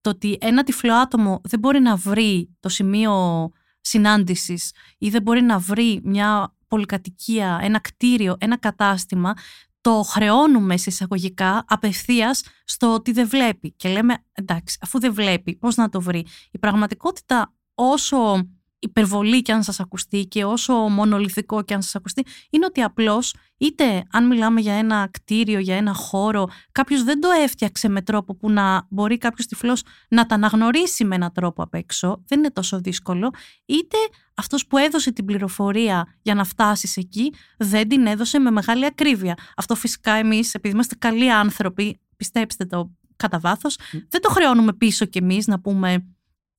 το 0.00 0.10
ότι 0.10 0.38
ένα 0.40 0.62
τυφλό 0.62 0.94
άτομο 0.94 1.40
δεν 1.44 1.58
μπορεί 1.58 1.80
να 1.80 1.96
βρει 1.96 2.56
το 2.60 2.68
σημείο 2.68 3.48
συνάντησης 3.80 4.72
ή 4.98 5.08
δεν 5.08 5.22
μπορεί 5.22 5.42
να 5.42 5.58
βρει 5.58 6.00
μια 6.04 6.54
πολυκατοικία, 6.68 7.58
ένα 7.62 7.78
κτίριο, 7.80 8.36
ένα 8.38 8.58
κατάστημα, 8.58 9.34
το 9.80 10.02
χρεώνουμε 10.02 10.76
σε 10.76 10.90
εισαγωγικά 10.90 11.64
απευθείας 11.68 12.42
στο 12.64 12.94
ότι 12.94 13.12
δεν 13.12 13.28
βλέπει. 13.28 13.72
Και 13.72 13.88
λέμε, 13.88 14.24
εντάξει, 14.32 14.78
αφού 14.80 15.00
δεν 15.00 15.14
βλέπει, 15.14 15.56
πώς 15.56 15.76
να 15.76 15.88
το 15.88 16.00
βρει; 16.00 16.26
Η 16.50 16.58
πραγματικότητα, 16.58 17.54
όσο 17.74 18.48
υπερβολή 18.80 19.42
και 19.42 19.52
αν 19.52 19.62
σας 19.62 19.80
ακουστεί 19.80 20.26
και 20.26 20.44
όσο 20.44 20.74
μονολυθικό 20.74 21.62
και 21.62 21.74
αν 21.74 21.82
σας 21.82 21.94
ακουστεί 21.94 22.24
είναι 22.50 22.64
ότι 22.64 22.82
απλώς 22.82 23.34
είτε 23.56 24.04
αν 24.10 24.26
μιλάμε 24.26 24.60
για 24.60 24.74
ένα 24.74 25.08
κτίριο, 25.10 25.58
για 25.58 25.76
ένα 25.76 25.94
χώρο 25.94 26.48
κάποιος 26.72 27.02
δεν 27.02 27.20
το 27.20 27.28
έφτιαξε 27.42 27.88
με 27.88 28.02
τρόπο 28.02 28.34
που 28.34 28.50
να 28.50 28.86
μπορεί 28.88 29.18
κάποιος 29.18 29.46
τυφλός 29.46 29.82
να 30.08 30.26
τα 30.26 30.34
αναγνωρίσει 30.34 31.04
με 31.04 31.14
έναν 31.14 31.32
τρόπο 31.32 31.62
απ' 31.62 31.74
έξω 31.74 32.22
δεν 32.26 32.38
είναι 32.38 32.50
τόσο 32.50 32.80
δύσκολο 32.80 33.30
είτε 33.66 33.96
αυτός 34.34 34.66
που 34.66 34.76
έδωσε 34.76 35.12
την 35.12 35.24
πληροφορία 35.24 36.14
για 36.22 36.34
να 36.34 36.44
φτάσεις 36.44 36.96
εκεί 36.96 37.34
δεν 37.58 37.88
την 37.88 38.06
έδωσε 38.06 38.38
με 38.38 38.50
μεγάλη 38.50 38.84
ακρίβεια. 38.84 39.34
Αυτό 39.56 39.74
φυσικά 39.74 40.12
εμείς 40.12 40.54
επειδή 40.54 40.74
είμαστε 40.74 40.94
καλοί 40.98 41.32
άνθρωποι 41.32 42.00
πιστέψτε 42.16 42.64
το 42.64 42.90
κατά 43.16 43.38
βάθος, 43.38 43.78
δεν 44.08 44.20
το 44.20 44.28
χρεώνουμε 44.28 44.72
πίσω 44.72 45.04
κι 45.04 45.18
εμείς 45.18 45.46
να 45.46 45.60
πούμε 45.60 46.04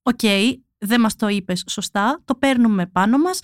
OK, 0.04 0.20
okay, 0.22 0.54
δεν 0.82 1.02
μας 1.02 1.16
το 1.16 1.28
είπες 1.28 1.64
σωστά, 1.68 2.22
το 2.26 2.36
παίρνουμε 2.36 2.86
πάνω 2.86 3.18
μας 3.18 3.42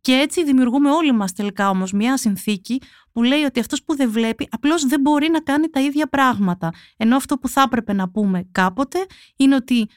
και 0.00 0.12
έτσι 0.12 0.44
δημιουργούμε 0.44 0.90
όλοι 0.90 1.12
μας 1.12 1.32
τελικά 1.32 1.68
όμως 1.68 1.92
μια 1.92 2.16
συνθήκη 2.16 2.80
που 3.12 3.22
λέει 3.22 3.42
ότι 3.42 3.60
αυτός 3.60 3.82
που 3.82 3.96
δεν 3.96 4.10
βλέπει 4.10 4.48
απλώς 4.50 4.86
δεν 4.86 5.00
μπορεί 5.00 5.28
να 5.28 5.40
κάνει 5.40 5.68
τα 5.68 5.80
ίδια 5.80 6.06
πράγματα. 6.08 6.72
Ενώ 6.96 7.16
αυτό 7.16 7.38
που 7.38 7.48
θα 7.48 7.62
έπρεπε 7.62 7.92
να 7.92 8.08
πούμε 8.08 8.48
κάποτε 8.52 8.98
είναι 9.36 9.54
ότι 9.54 9.88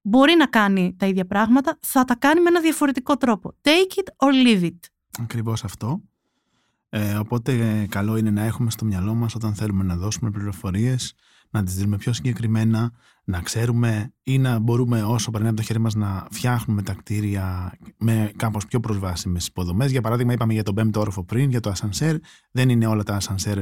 μπορεί 0.00 0.34
να 0.34 0.46
κάνει 0.46 0.94
τα 0.98 1.06
ίδια 1.06 1.26
πράγματα, 1.26 1.78
θα 1.80 2.04
τα 2.04 2.16
κάνει 2.16 2.40
με 2.40 2.48
ένα 2.48 2.60
διαφορετικό 2.60 3.16
τρόπο. 3.16 3.54
Take 3.62 3.98
it 4.00 4.28
or 4.28 4.46
leave 4.46 4.62
it. 4.62 4.78
Ακριβώς 5.20 5.64
αυτό. 5.64 6.00
Ε, 6.88 7.14
οπότε 7.14 7.86
καλό 7.90 8.16
είναι 8.16 8.30
να 8.30 8.42
έχουμε 8.42 8.70
στο 8.70 8.84
μυαλό 8.84 9.14
μας 9.14 9.34
όταν 9.34 9.54
θέλουμε 9.54 9.84
να 9.84 9.96
δώσουμε 9.96 10.30
πληροφορίες 10.30 11.14
να 11.50 11.62
τις 11.62 11.74
δίνουμε 11.74 11.96
πιο 11.96 12.12
συγκεκριμένα, 12.12 12.92
να 13.24 13.40
ξέρουμε 13.40 14.12
ή 14.22 14.38
να 14.38 14.58
μπορούμε 14.58 15.02
όσο 15.02 15.30
περνάει 15.30 15.50
από 15.50 15.60
το 15.60 15.66
χέρι 15.66 15.78
μας 15.78 15.94
να 15.94 16.26
φτιάχνουμε 16.30 16.82
τα 16.82 16.94
κτίρια 16.94 17.72
με 17.98 18.32
κάπως 18.36 18.66
πιο 18.66 18.80
προσβάσιμες 18.80 19.46
υποδομές. 19.46 19.90
Για 19.90 20.00
παράδειγμα 20.00 20.32
είπαμε 20.32 20.52
για 20.52 20.62
τον 20.62 20.74
πέμπτο 20.74 21.00
όροφο 21.00 21.24
πριν, 21.24 21.50
για 21.50 21.60
το 21.60 21.70
ασανσέρ. 21.70 22.16
Δεν 22.50 22.68
είναι 22.68 22.86
όλα 22.86 23.02
τα 23.02 23.14
ασανσέρ 23.14 23.58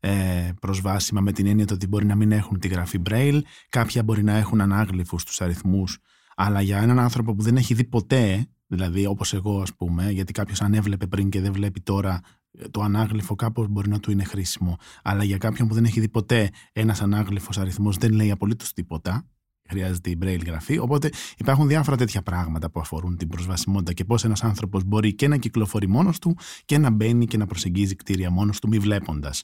ε, 0.00 0.50
προσβάσιμα 0.60 1.20
με 1.20 1.32
την 1.32 1.46
έννοια 1.46 1.66
ότι 1.72 1.86
μπορεί 1.86 2.06
να 2.06 2.14
μην 2.14 2.32
έχουν 2.32 2.58
τη 2.58 2.68
γραφή 2.68 3.02
Braille, 3.10 3.40
κάποια 3.68 4.02
μπορεί 4.02 4.22
να 4.22 4.36
έχουν 4.36 4.60
ανάγλυφους 4.60 5.22
στους 5.22 5.40
αριθμούς, 5.40 5.98
αλλά 6.36 6.60
για 6.60 6.78
έναν 6.78 6.98
άνθρωπο 6.98 7.34
που 7.34 7.42
δεν 7.42 7.56
έχει 7.56 7.74
δει 7.74 7.84
ποτέ, 7.84 8.46
δηλαδή 8.66 9.06
όπως 9.06 9.34
εγώ 9.34 9.60
ας 9.60 9.74
πούμε, 9.74 10.10
γιατί 10.10 10.32
κάποιος 10.32 10.62
αν 10.62 10.74
έβλεπε 10.74 11.06
πριν 11.06 11.30
και 11.30 11.40
δεν 11.40 11.52
βλέπει 11.52 11.80
τώρα 11.80 12.20
το 12.70 12.80
ανάγλυφο 12.80 13.34
κάπως 13.34 13.68
μπορεί 13.68 13.88
να 13.88 14.00
του 14.00 14.10
είναι 14.10 14.24
χρήσιμο. 14.24 14.76
Αλλά 15.02 15.24
για 15.24 15.38
κάποιον 15.38 15.68
που 15.68 15.74
δεν 15.74 15.84
έχει 15.84 16.00
δει 16.00 16.08
ποτέ 16.08 16.50
ένας 16.72 17.02
ανάγλυφος 17.02 17.58
αριθμός 17.58 17.96
δεν 17.96 18.12
λέει 18.12 18.30
απολύτως 18.30 18.72
τίποτα. 18.72 19.26
Χρειάζεται 19.70 20.10
η 20.10 20.18
braille 20.22 20.46
γραφή. 20.46 20.78
Οπότε 20.78 21.10
υπάρχουν 21.36 21.68
διάφορα 21.68 21.96
τέτοια 21.96 22.22
πράγματα 22.22 22.70
που 22.70 22.80
αφορούν 22.80 23.16
την 23.16 23.28
προσβασιμότητα 23.28 23.92
και 23.92 24.04
πώς 24.04 24.24
ένας 24.24 24.44
άνθρωπος 24.44 24.84
μπορεί 24.84 25.14
και 25.14 25.28
να 25.28 25.36
κυκλοφορεί 25.36 25.88
μόνος 25.88 26.18
του 26.18 26.36
και 26.64 26.78
να 26.78 26.90
μπαίνει 26.90 27.26
και 27.26 27.36
να 27.36 27.46
προσεγγίζει 27.46 27.94
κτίρια 27.94 28.30
μόνος 28.30 28.60
του 28.60 28.68
μη 28.68 28.78
βλέποντας. 28.78 29.42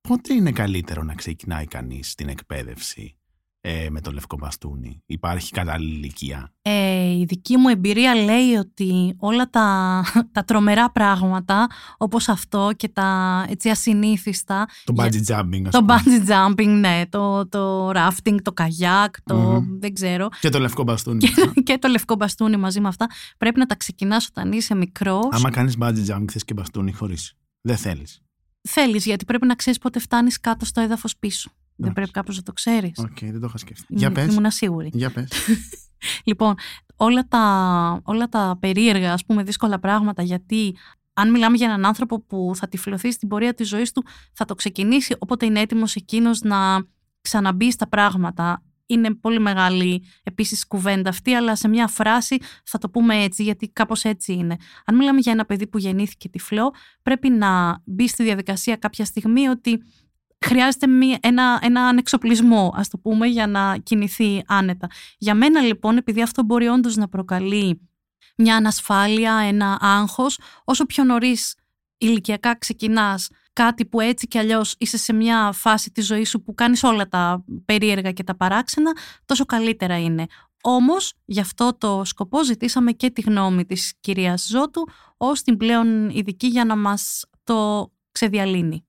Πότε 0.00 0.34
είναι 0.34 0.52
καλύτερο 0.52 1.02
να 1.02 1.14
ξεκινάει 1.14 1.66
κανείς 1.66 2.14
την 2.14 2.28
εκπαίδευση; 2.28 3.16
Ε, 3.64 3.86
με 3.90 4.00
το 4.00 4.10
λευκό 4.12 4.36
μπαστούνι. 4.40 5.02
Υπάρχει 5.06 5.50
κατάλληλη 5.50 5.94
ηλικία. 5.94 6.52
Ε, 6.62 7.10
η 7.10 7.24
δική 7.24 7.56
μου 7.56 7.68
εμπειρία 7.68 8.14
λέει 8.14 8.54
ότι 8.54 9.14
όλα 9.18 9.50
τα, 9.50 10.04
τα 10.32 10.44
τρομερά 10.44 10.90
πράγματα 10.90 11.66
όπως 11.96 12.28
αυτό 12.28 12.70
και 12.76 12.88
τα 12.88 13.44
έτσι 13.48 13.68
ασυνήθιστα 13.68 14.68
Το 14.84 14.94
bungee 14.96 15.34
jumping 15.34 15.68
Το 15.70 15.86
bungee 15.88 16.28
jumping, 16.28 16.68
ναι, 16.68 17.02
το, 17.08 17.48
το 17.48 17.90
rafting, 17.90 18.36
το 18.42 18.52
καγιάκ, 18.52 19.22
το 19.22 19.56
mm-hmm. 19.56 19.78
δεν 19.78 19.94
ξέρω. 19.94 20.28
Και 20.40 20.48
το 20.48 20.58
λευκό 20.58 20.82
μπαστούνι 20.82 21.18
και, 21.18 21.50
και, 21.66 21.78
το 21.78 21.88
λευκό 21.88 22.14
μπαστούνι 22.14 22.56
μαζί 22.56 22.80
με 22.80 22.88
αυτά. 22.88 23.06
Πρέπει 23.38 23.58
να 23.58 23.66
τα 23.66 23.76
ξεκινάς 23.76 24.26
όταν 24.26 24.52
είσαι 24.52 24.74
μικρός. 24.74 25.28
Άμα 25.30 25.50
κάνεις 25.50 25.76
bungee 25.80 26.06
jumping 26.08 26.30
θες 26.30 26.44
και 26.44 26.54
μπαστούνι 26.54 26.92
χωρίς. 26.92 27.34
Δεν 27.60 27.76
θέλεις. 27.76 28.22
Θέλεις 28.68 29.04
γιατί 29.04 29.24
πρέπει 29.24 29.46
να 29.46 29.54
ξέρεις 29.54 29.78
πότε 29.78 29.98
φτάνεις 29.98 30.40
κάτω 30.40 30.64
στο 30.64 30.80
έδαφος 30.80 31.16
πίσω 31.16 31.50
δεν 31.82 31.92
πρέπει 31.92 32.10
κάποιο 32.10 32.34
να 32.36 32.42
το 32.42 32.52
ξέρεις. 32.52 32.98
OK, 32.98 33.06
okay, 33.06 33.28
δεν 33.30 33.40
το 33.40 33.46
είχα 33.48 33.58
σκεφτεί. 33.58 33.84
Για 33.88 34.12
πες. 34.12 34.34
Ήμουν 34.34 34.50
σίγουρη. 34.50 34.90
Για 34.92 35.10
πες. 35.10 35.28
λοιπόν, 36.28 36.54
όλα 36.96 37.26
τα, 37.28 38.00
όλα 38.04 38.28
τα 38.28 38.56
περίεργα, 38.60 39.12
ας 39.12 39.24
πούμε, 39.24 39.42
δύσκολα 39.42 39.78
πράγματα, 39.78 40.22
γιατί 40.22 40.76
αν 41.12 41.30
μιλάμε 41.30 41.56
για 41.56 41.66
έναν 41.66 41.84
άνθρωπο 41.84 42.20
που 42.20 42.52
θα 42.54 42.68
τυφλωθεί 42.68 43.12
στην 43.12 43.28
πορεία 43.28 43.54
της 43.54 43.68
ζωής 43.68 43.92
του, 43.92 44.04
θα 44.32 44.44
το 44.44 44.54
ξεκινήσει, 44.54 45.16
όποτε 45.18 45.46
είναι 45.46 45.60
έτοιμος 45.60 45.94
εκείνος 45.94 46.40
να 46.40 46.86
ξαναμπεί 47.20 47.70
στα 47.70 47.88
πράγματα. 47.88 48.62
Είναι 48.86 49.14
πολύ 49.14 49.40
μεγάλη 49.40 50.04
επίσης 50.22 50.66
κουβέντα 50.66 51.08
αυτή, 51.08 51.34
αλλά 51.34 51.56
σε 51.56 51.68
μια 51.68 51.86
φράση 51.86 52.38
θα 52.64 52.78
το 52.78 52.90
πούμε 52.90 53.22
έτσι, 53.22 53.42
γιατί 53.42 53.68
κάπως 53.68 54.04
έτσι 54.04 54.32
είναι. 54.32 54.56
Αν 54.84 54.96
μιλάμε 54.96 55.18
για 55.18 55.32
ένα 55.32 55.44
παιδί 55.44 55.66
που 55.66 55.78
γεννήθηκε 55.78 56.28
τυφλό, 56.28 56.74
πρέπει 57.02 57.28
να 57.30 57.80
μπει 57.84 58.08
στη 58.08 58.22
διαδικασία 58.22 58.76
κάποια 58.76 59.04
στιγμή 59.04 59.48
ότι 59.48 59.82
χρειάζεται 60.44 60.86
μία, 60.86 61.18
ένα, 61.20 61.58
ένα 61.62 61.82
ανεξοπλισμό, 61.82 62.72
ας 62.76 62.88
το 62.88 62.98
πούμε, 62.98 63.26
για 63.26 63.46
να 63.46 63.76
κινηθεί 63.82 64.42
άνετα. 64.46 64.86
Για 65.18 65.34
μένα 65.34 65.60
λοιπόν, 65.60 65.96
επειδή 65.96 66.22
αυτό 66.22 66.42
μπορεί 66.42 66.66
όντως 66.66 66.96
να 66.96 67.08
προκαλεί 67.08 67.80
μια 68.36 68.56
ανασφάλεια, 68.56 69.34
ένα 69.34 69.78
άγχος, 69.80 70.38
όσο 70.64 70.86
πιο 70.86 71.04
νωρίς 71.04 71.54
ηλικιακά 71.98 72.58
ξεκινάς 72.58 73.28
κάτι 73.52 73.86
που 73.86 74.00
έτσι 74.00 74.26
κι 74.26 74.38
αλλιώς 74.38 74.74
είσαι 74.78 74.96
σε 74.96 75.12
μια 75.12 75.52
φάση 75.52 75.90
της 75.90 76.06
ζωής 76.06 76.28
σου 76.28 76.42
που 76.42 76.54
κάνεις 76.54 76.82
όλα 76.82 77.08
τα 77.08 77.44
περίεργα 77.64 78.12
και 78.12 78.24
τα 78.24 78.36
παράξενα, 78.36 78.90
τόσο 79.24 79.44
καλύτερα 79.44 79.98
είναι. 79.98 80.26
Όμως, 80.62 81.14
γι' 81.24 81.40
αυτό 81.40 81.76
το 81.78 82.02
σκοπό 82.04 82.44
ζητήσαμε 82.44 82.92
και 82.92 83.10
τη 83.10 83.20
γνώμη 83.20 83.64
της 83.64 83.94
κυρίας 84.00 84.46
Ζώτου 84.46 84.88
ως 85.16 85.42
την 85.42 85.56
πλέον 85.56 86.10
ειδική 86.10 86.46
για 86.46 86.64
να 86.64 86.76
μας 86.76 87.24
το 87.44 87.90
ξεδιαλύνει. 88.12 88.86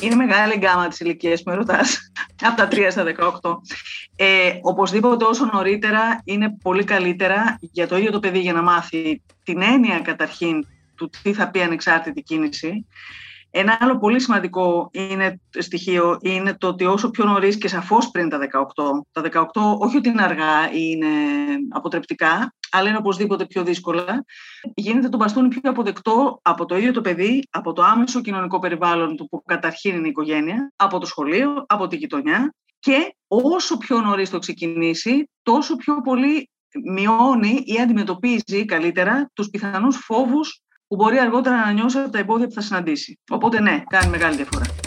Είναι 0.00 0.14
μεγάλη 0.14 0.56
γκάμα 0.56 0.88
της 0.88 1.00
ηλικία 1.00 1.34
που 1.34 1.42
με 1.44 1.54
ρωτάς, 1.54 2.12
από 2.42 2.56
τα 2.56 2.68
3 2.70 2.86
στα 2.90 3.04
18. 3.40 3.56
Ε, 4.16 4.58
οπωσδήποτε 4.62 5.24
όσο 5.24 5.50
νωρίτερα 5.52 6.20
είναι 6.24 6.56
πολύ 6.62 6.84
καλύτερα 6.84 7.58
για 7.60 7.88
το 7.88 7.96
ίδιο 7.96 8.10
το 8.10 8.20
παιδί 8.20 8.38
για 8.38 8.52
να 8.52 8.62
μάθει 8.62 9.22
την 9.42 9.62
έννοια 9.62 10.00
καταρχήν 10.00 10.66
του 10.96 11.10
τι 11.22 11.32
θα 11.32 11.50
πει 11.50 11.62
ανεξάρτητη 11.62 12.22
κίνηση. 12.22 12.86
Ένα 13.50 13.78
άλλο 13.80 13.98
πολύ 13.98 14.20
σημαντικό 14.20 14.88
είναι, 14.92 15.40
στοιχείο 15.58 16.18
είναι 16.20 16.54
το 16.54 16.66
ότι 16.66 16.84
όσο 16.84 17.10
πιο 17.10 17.24
νωρίς 17.24 17.58
και 17.58 17.68
σαφώς 17.68 18.10
πριν 18.10 18.28
τα 18.28 18.38
18, 18.38 18.42
τα 19.12 19.22
18 19.32 19.44
όχι 19.78 19.96
ότι 19.96 20.08
είναι 20.08 20.22
αργά 20.22 20.70
ή 20.72 20.78
είναι 20.90 21.06
αποτρεπτικά, 21.68 22.54
αλλά 22.70 22.88
είναι 22.88 22.98
οπωσδήποτε 22.98 23.46
πιο 23.46 23.62
δύσκολα, 23.62 24.24
γίνεται 24.74 25.08
το 25.08 25.16
μπαστούνι 25.16 25.48
πιο 25.48 25.70
αποδεκτό 25.70 26.38
από 26.42 26.64
το 26.64 26.76
ίδιο 26.76 26.92
το 26.92 27.00
παιδί, 27.00 27.42
από 27.50 27.72
το 27.72 27.82
άμεσο 27.82 28.20
κοινωνικό 28.20 28.58
περιβάλλον 28.58 29.16
του 29.16 29.28
που 29.28 29.42
καταρχήν 29.46 29.94
είναι 29.94 30.06
η 30.06 30.10
οικογένεια, 30.10 30.72
από 30.76 30.98
το 30.98 31.06
σχολείο, 31.06 31.64
από 31.68 31.86
τη 31.86 31.96
γειτονιά 31.96 32.54
και 32.78 33.14
όσο 33.26 33.76
πιο 33.76 34.00
νωρίς 34.00 34.30
το 34.30 34.38
ξεκινήσει, 34.38 35.30
τόσο 35.42 35.76
πιο 35.76 36.00
πολύ 36.00 36.50
μειώνει 36.92 37.62
ή 37.64 37.80
αντιμετωπίζει 37.80 38.64
καλύτερα 38.64 39.30
τους 39.34 39.48
πιθανούς 39.48 39.96
φόβους 39.96 40.60
που 40.86 40.96
μπορεί 40.96 41.18
αργότερα 41.18 41.56
να 41.56 41.72
νιώσει 41.72 41.98
από 41.98 42.10
τα 42.10 42.18
εμπόδια 42.18 42.46
που 42.46 42.52
θα 42.52 42.60
συναντήσει. 42.60 43.18
Οπότε 43.30 43.60
ναι, 43.60 43.82
κάνει 43.88 44.10
μεγάλη 44.10 44.36
διαφορά. 44.36 44.77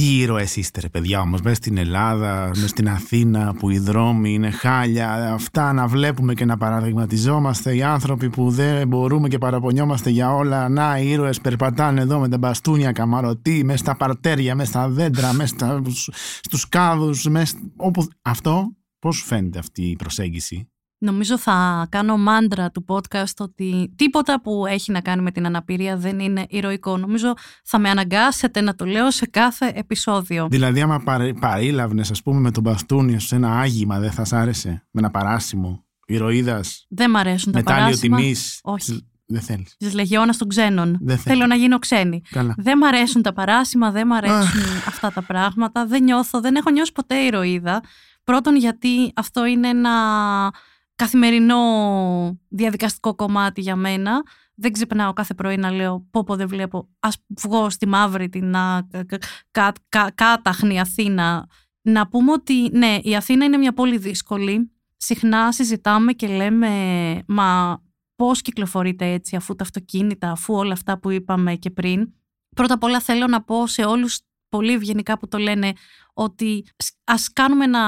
Τι 0.00 0.18
ήρωες 0.18 0.56
είστε, 0.56 0.80
ρε 0.80 0.88
παιδιά, 0.88 1.20
όμως, 1.20 1.40
μέσα 1.40 1.54
στην 1.54 1.76
Ελλάδα, 1.76 2.48
μέσα 2.54 2.68
στην 2.68 2.88
Αθήνα, 2.88 3.54
που 3.58 3.70
οι 3.70 3.78
δρόμοι 3.78 4.32
είναι 4.32 4.50
χάλια. 4.50 5.32
Αυτά 5.32 5.72
να 5.72 5.86
βλέπουμε 5.86 6.34
και 6.34 6.44
να 6.44 6.56
παραδειγματιζόμαστε. 6.56 7.74
Οι 7.74 7.82
άνθρωποι 7.82 8.30
που 8.30 8.50
δεν 8.50 8.88
μπορούμε 8.88 9.28
και 9.28 9.38
παραπονιόμαστε 9.38 10.10
για 10.10 10.34
όλα. 10.34 10.68
Να, 10.68 10.98
οι 10.98 11.10
ήρωες 11.10 11.40
περπατάνε 11.40 12.00
εδώ 12.00 12.18
με 12.18 12.28
τα 12.28 12.38
μπαστούνια, 12.38 12.92
καμαρωτή, 12.92 13.64
μέσα 13.64 13.78
στα 13.78 13.96
παρτέρια, 13.96 14.54
μέσα 14.54 14.70
στα 14.70 14.88
δέντρα, 14.88 15.32
μέσα 15.32 15.82
στους 16.40 16.68
κάδους. 16.68 17.26
Όπου... 17.76 18.08
Αυτό, 18.22 18.76
πώς 18.98 19.22
φαίνεται 19.22 19.58
αυτή 19.58 19.82
η 19.82 19.96
προσέγγιση; 19.96 20.70
Νομίζω 21.02 21.38
θα 21.38 21.86
κάνω 21.90 22.16
μάντρα 22.16 22.70
του 22.70 22.84
podcast 22.88 23.34
ότι 23.38 23.92
τίποτα 23.96 24.40
που 24.40 24.66
έχει 24.66 24.92
να 24.92 25.00
κάνει 25.00 25.22
με 25.22 25.30
την 25.30 25.46
αναπηρία 25.46 25.96
δεν 25.96 26.18
είναι 26.18 26.46
ηρωικό. 26.48 26.96
Νομίζω 26.96 27.34
θα 27.64 27.78
με 27.78 27.90
αναγκάσετε 27.90 28.60
να 28.60 28.74
το 28.74 28.84
λέω 28.84 29.10
σε 29.10 29.26
κάθε 29.26 29.72
επεισόδιο. 29.74 30.46
Δηλαδή, 30.50 30.80
άμα 30.80 31.02
παρήλαυνε, 31.40 32.00
ας 32.10 32.22
πούμε, 32.22 32.40
με 32.40 32.50
τον 32.50 32.62
μπαστούνι 32.62 33.20
σε 33.20 33.34
ένα 33.34 33.60
άγημα, 33.60 33.98
δεν 33.98 34.10
θα 34.10 34.24
σ' 34.24 34.32
άρεσε; 34.32 34.68
Με 34.68 35.00
ένα 35.00 35.10
παράσημο 35.10 35.84
ηρωίδας; 36.06 36.86
Δεν 36.88 37.10
μ' 37.10 37.16
αρέσουν 37.16 37.52
τα 37.52 37.62
παράσημα; 37.62 38.16
τιμής; 38.16 38.60
Όχι. 38.62 39.04
Δεν 39.26 39.40
θέλεις. 39.42 39.76
Τη 39.78 39.90
Λεγιώνα 39.90 40.34
των 40.38 40.48
Ξένων. 40.48 41.00
Θέλω 41.16 41.46
να 41.46 41.54
γίνω 41.54 41.78
ξένη. 41.78 42.22
Καλά. 42.30 42.54
Δεν 42.56 42.78
μ' 42.78 42.84
αρέσουν 42.84 43.22
τα 43.22 43.32
παράσημα, 43.32 43.90
δεν 43.90 44.06
μ' 44.06 44.12
αρέσουν 44.12 44.62
αυτά 44.86 45.12
τα 45.12 45.22
πράγματα. 45.22 45.86
Δεν 45.86 46.02
νιώθω, 46.02 46.40
δεν 46.40 46.54
έχω 46.54 46.70
νιώσει 46.70 46.92
ποτέ 46.92 47.14
ηρωίδα. 47.14 47.82
Πρώτον, 48.24 48.56
γιατί 48.56 49.12
αυτό 49.14 49.46
είναι 49.46 49.68
ένα 49.68 49.90
καθημερινό 51.00 51.58
διαδικαστικό 52.48 53.14
κομμάτι 53.14 53.60
για 53.60 53.76
μένα. 53.76 54.22
Δεν 54.54 54.72
ξυπνάω 54.72 55.12
κάθε 55.12 55.34
πρωί 55.34 55.56
να 55.56 55.70
λέω 55.70 56.06
πω 56.10 56.24
πω 56.24 56.36
δεν 56.36 56.48
βλέπω, 56.48 56.88
ας 57.00 57.16
βγω 57.40 57.70
στη 57.70 57.86
μαύρη 57.86 58.28
την 58.28 58.54
κάταχνη 60.14 60.80
Αθήνα. 60.80 61.46
Να 61.82 62.08
πούμε 62.08 62.32
ότι 62.32 62.70
ναι, 62.72 62.98
η 63.02 63.16
Αθήνα 63.16 63.44
είναι 63.44 63.56
μια 63.56 63.72
πόλη 63.72 63.98
δύσκολη. 63.98 64.72
Συχνά 64.96 65.52
συζητάμε 65.52 66.12
και 66.12 66.26
λέμε 66.26 66.68
μα 67.26 67.82
πώς 68.16 68.42
κυκλοφορείτε 68.42 69.12
έτσι 69.12 69.36
αφού 69.36 69.54
τα 69.54 69.64
αυτοκίνητα, 69.64 70.30
αφού 70.30 70.54
όλα 70.54 70.72
αυτά 70.72 70.98
που 70.98 71.10
είπαμε 71.10 71.54
και 71.54 71.70
πριν. 71.70 72.12
Πρώτα 72.56 72.74
απ' 72.74 72.82
όλα 72.82 73.00
θέλω 73.00 73.26
να 73.26 73.42
πω 73.42 73.66
σε 73.66 73.84
όλους 73.84 74.20
πολύ 74.48 74.72
ευγενικά 74.72 75.18
που 75.18 75.28
το 75.28 75.38
λένε 75.38 75.72
ότι 76.12 76.64
ας 77.04 77.32
κάνουμε 77.32 77.64
ένα 77.64 77.82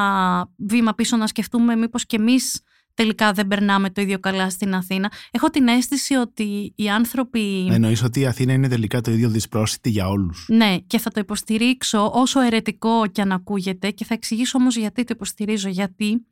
βήμα 0.56 0.94
πίσω 0.94 1.16
να 1.16 1.26
σκεφτούμε 1.26 1.76
μήπως 1.76 2.06
και 2.06 2.16
εμείς 2.16 2.62
τελικά 2.94 3.32
δεν 3.32 3.46
περνάμε 3.46 3.90
το 3.90 4.00
ίδιο 4.00 4.18
καλά 4.18 4.50
στην 4.50 4.74
Αθήνα. 4.74 5.12
Έχω 5.30 5.50
την 5.50 5.68
αίσθηση 5.68 6.14
ότι 6.14 6.72
οι 6.76 6.88
άνθρωποι. 6.88 7.68
Εννοείς 7.70 8.02
ότι 8.02 8.20
η 8.20 8.26
Αθήνα 8.26 8.52
είναι 8.52 8.68
τελικά 8.68 9.00
το 9.00 9.10
ίδιο 9.10 9.28
δυσπρόσιτη 9.28 9.90
για 9.90 10.08
όλους. 10.08 10.46
Ναι, 10.48 10.78
και 10.78 10.98
θα 10.98 11.10
το 11.10 11.20
υποστηρίξω 11.20 12.10
όσο 12.14 12.40
ερετικό 12.40 13.06
και 13.06 13.20
αν 13.20 13.32
ακούγεται 13.32 13.90
και 13.90 14.04
θα 14.04 14.14
εξηγήσω 14.14 14.58
όμως 14.58 14.76
γιατί 14.76 15.04
το 15.04 15.12
υποστηρίζω. 15.14 15.68
Γιατί 15.68 16.26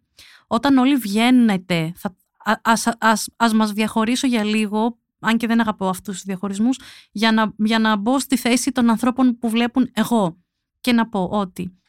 όταν 0.47 0.79
όλοι 0.79 0.97
βγαίνετε, 0.97 1.93
θα, 1.97 2.17
ας, 2.63 2.87
ας, 2.99 3.29
ας 3.37 3.53
μας 3.53 3.73
διαχωρίσω 3.73 4.27
για 4.27 4.45
λίγο, 4.45 4.99
αν 5.19 5.37
και 5.37 5.47
δεν 5.47 5.61
αγαπώ 5.61 5.89
αυτούς 5.89 6.15
τους 6.15 6.25
διαχωρισμούς, 6.25 6.79
για 7.13 7.33
να, 7.33 7.53
για 7.57 7.79
να 7.79 7.97
μπω 7.97 8.19
στη 8.19 8.37
θέση 8.37 8.73
των 8.73 8.91
ανθρώπων 8.91 9.39
που 9.39 9.51
βλέπουν 9.51 9.91
εγώ 9.93 10.39
και 10.81 10.93
να 10.93 11.09
πω 11.09 11.29
ότι 11.33 11.81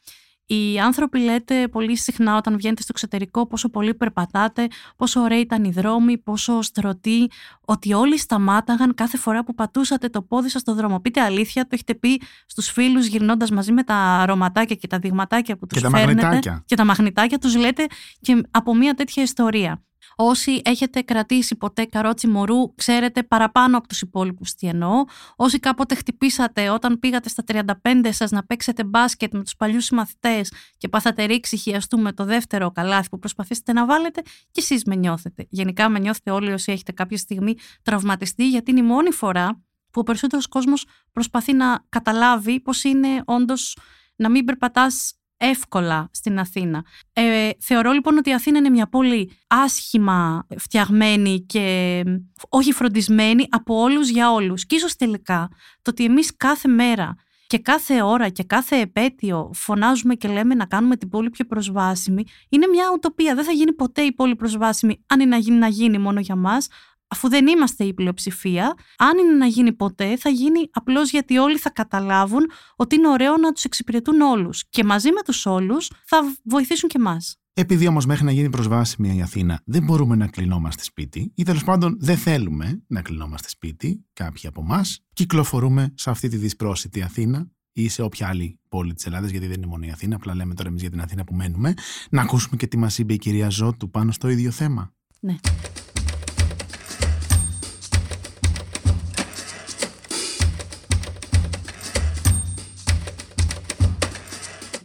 οι 0.56 0.80
άνθρωποι 0.80 1.20
λέτε 1.20 1.68
πολύ 1.68 1.98
συχνά 1.98 2.38
όταν 2.38 2.58
βγαίνετε 2.58 2.82
στο 2.82 2.92
εξωτερικό 2.96 3.48
πόσο 3.48 3.70
πολύ 3.70 3.94
περπατάτε, 3.94 4.68
πόσο 4.96 5.22
ωραία 5.22 5.40
ήταν 5.40 5.64
οι 5.64 5.72
δρόμοι, 5.72 6.18
πόσο 6.18 6.62
στρωτοί, 6.62 7.30
ότι 7.66 7.94
όλοι 7.94 8.18
σταμάταγαν 8.18 8.94
κάθε 8.94 9.18
φορά 9.18 9.44
που 9.44 9.56
πατούσατε 9.56 10.10
το 10.10 10.22
πόδι 10.22 10.50
σας 10.50 10.62
στο 10.62 10.74
δρόμο. 10.74 11.00
Πείτε 11.00 11.22
αλήθεια, 11.22 11.64
το 11.64 11.70
έχετε 11.72 11.96
πει 11.96 12.22
στους 12.46 12.70
φίλους 12.70 13.06
γυρνώντας 13.06 13.52
μαζί 13.52 13.72
με 13.72 13.84
τα 13.84 13.96
αρωματάκια 13.96 14.76
και 14.76 14.88
τα 14.88 15.00
δειγματάκια 15.00 15.58
που 15.58 15.68
τους 15.68 15.82
και 15.82 15.90
φέρνετε. 15.90 16.22
Τα 16.22 16.28
μαγνητάκια. 16.28 16.64
Και 16.66 16.76
τα 16.76 16.86
μαγνητάκια 16.86 17.38
τους 17.38 17.56
λέτε 17.56 17.86
και 18.22 18.42
από 18.52 18.76
μια 18.76 18.94
τέτοια 18.94 19.24
ιστορία. 19.24 19.82
Όσοι 20.16 20.62
έχετε 20.66 21.02
κρατήσει 21.02 21.56
ποτέ 21.56 21.86
καρότσι 21.86 22.28
μωρού, 22.28 22.76
ξέρετε 22.76 23.24
παραπάνω 23.24 23.78
από 23.78 23.88
τους 23.88 24.02
υπόλοιπους 24.02 24.54
τι 24.54 24.68
εννοώ. 24.68 25.04
Όσοι 25.36 25.60
κάποτε 25.60 25.96
χτυπήσατε 25.96 26.70
όταν 26.70 27.00
πήγατε 27.00 27.30
στα 27.30 27.44
35 27.48 28.10
σας 28.10 28.32
να 28.32 28.46
παίξετε 28.46 28.84
μπάσκετ 28.84 29.34
με 29.34 29.44
τους 29.44 29.56
παλιούς 29.56 29.86
συμμαθητές 29.86 30.52
και 30.78 30.88
πάθατε 30.88 31.24
ρήξη 31.24 31.58
χιαστού 31.58 32.00
με 32.00 32.14
το 32.14 32.26
δεύτερο 32.26 32.72
καλάθι 32.72 33.10
που 33.10 33.20
προσπαθήσετε 33.20 33.74
να 33.74 33.86
βάλετε 33.86 34.22
και 34.22 34.62
εσείς 34.62 34.84
με 34.84 34.96
νιώθετε. 34.96 35.48
Γενικά 35.50 35.90
με 35.90 36.00
νιώθετε 36.00 36.32
όλοι 36.32 36.52
όσοι 36.52 36.72
έχετε 36.72 36.92
κάποια 36.92 37.18
στιγμή 37.18 37.56
τραυματιστεί 37.84 38.50
γιατί 38.50 38.72
είναι 38.72 38.80
η 38.80 38.84
μόνη 38.84 39.12
φορά 39.12 39.62
που 39.92 40.00
ο 40.00 40.04
περισσότερος 40.04 40.48
κόσμος 40.48 40.86
προσπαθεί 41.12 41.54
να 41.54 41.86
καταλάβει 41.90 42.60
πώς 42.60 42.84
είναι 42.84 43.22
όντως 43.26 43.78
να 44.16 44.30
μην 44.30 44.46
περπατάς 44.46 45.14
εύκολα 45.42 46.10
στην 46.12 46.40
Αθήνα. 46.40 46.86
Ε, 47.14 47.50
θεωρώ 47.60 47.92
λοιπόν 47.92 48.18
ότι 48.18 48.30
η 48.30 48.34
Αθήνα 48.34 48.58
είναι 48.58 48.70
μια 48.70 48.88
πόλη 48.88 49.32
άσχημα 49.48 50.48
φτιαγμένη 50.58 51.46
και 51.46 52.04
όχι 52.50 52.72
φροντισμένη 52.72 53.48
από 53.50 53.82
όλους 53.82 54.10
για 54.10 54.32
όλους. 54.32 54.66
Και 54.66 54.76
ίσως 54.76 54.96
τελικά 54.96 55.50
το 55.82 55.92
ότι 55.92 56.04
εμείς 56.04 56.36
κάθε 56.38 56.68
μέρα 56.68 57.16
και 57.48 57.60
κάθε 57.60 58.02
ώρα 58.02 58.30
και 58.30 58.44
κάθε 58.44 58.76
επέτειο 58.76 59.52
φωνάζουμε 59.54 60.16
και 60.16 60.28
λέμε 60.28 60.56
να 60.56 60.66
κάνουμε 60.66 60.98
την 60.98 61.10
πόλη 61.10 61.30
πιο 61.30 61.46
προσβάσιμη, 61.46 62.24
είναι 62.50 62.68
μια 62.68 62.84
ουτοπία. 62.94 63.36
Δεν 63.36 63.44
θα 63.44 63.52
γίνει 63.52 63.74
ποτέ 63.74 64.02
η 64.02 64.12
πόλη 64.12 64.36
προσβάσιμη 64.36 65.04
αν 65.08 65.20
είναι 65.20 65.30
να 65.30 65.38
γίνει, 65.38 65.58
να 65.58 65.68
γίνει 65.68 65.98
μόνο 65.98 66.20
για 66.20 66.36
μας, 66.36 66.68
αφού 67.12 67.30
δεν 67.30 67.48
είμαστε 67.48 67.84
η 67.84 67.94
πλειοψηφία, 67.94 68.74
αν 68.98 69.18
είναι 69.18 69.38
να 69.38 69.46
γίνει 69.46 69.74
ποτέ, 69.74 70.18
θα 70.18 70.30
γίνει 70.30 70.70
απλώς 70.72 71.12
γιατί 71.12 71.38
όλοι 71.38 71.58
θα 71.58 71.70
καταλάβουν 71.70 72.52
ότι 72.76 72.96
είναι 72.96 73.08
ωραίο 73.08 73.38
να 73.38 73.52
τους 73.52 73.64
εξυπηρετούν 73.64 74.22
όλους 74.22 74.64
και 74.70 74.84
μαζί 74.84 75.12
με 75.12 75.22
τους 75.26 75.46
όλους 75.46 75.92
θα 76.06 76.18
βοηθήσουν 76.44 76.90
και 76.90 76.98
εμάς. 77.00 77.36
Επειδή 77.54 77.88
όμως 77.88 78.06
μέχρι 78.06 78.26
να 78.26 78.32
γίνει 78.32 78.50
προσβάσιμη 78.50 79.16
η 79.18 79.22
Αθήνα 79.22 79.62
δεν 79.66 79.84
μπορούμε 79.84 80.16
να 80.16 80.28
κλεινόμαστε 80.28 80.84
σπίτι 80.84 81.32
ή 81.36 81.44
τέλος 81.44 81.64
πάντων 81.64 81.98
δεν 82.00 82.18
θέλουμε 82.18 82.84
να 82.88 83.02
κλεινόμαστε 83.02 83.50
σπίτι, 83.50 84.06
κάποιοι 84.14 84.48
από 84.48 84.62
εμάς, 84.62 85.00
κυκλοφορούμε 85.14 85.94
σε 85.96 86.10
αυτή 86.10 86.28
τη 86.28 86.38
δυσπρόσιτη 86.38 87.02
Αθήνα 87.02 87.52
ή 87.74 87.90
σε 87.90 88.02
όποια 88.02 88.28
άλλη 88.28 88.60
πόλη 88.70 88.94
της 88.94 89.06
Ελλάδας, 89.06 89.30
γιατί 89.30 89.48
δεν 89.48 89.56
είναι 89.56 89.68
μόνο 89.68 89.86
η 89.86 89.90
Αθήνα, 89.90 90.16
απλά 90.16 90.36
λέμε 90.36 90.54
τώρα 90.54 90.70
εμείς 90.70 90.82
για 90.82 90.90
την 90.90 91.02
Αθήνα 91.02 91.24
που 91.24 91.34
μένουμε, 91.34 91.74
να 92.10 92.22
ακούσουμε 92.22 92.58
και 92.58 92.68
τι 92.68 92.78
μας 92.78 92.98
είπε 92.98 93.14
η 93.14 93.18
κυρία 93.18 93.50
Ζώτου 93.50 93.90
πάνω 93.90 94.12
στο 94.12 94.30
ίδιο 94.30 94.52
θέμα. 94.52 94.94
Ναι. 95.20 95.36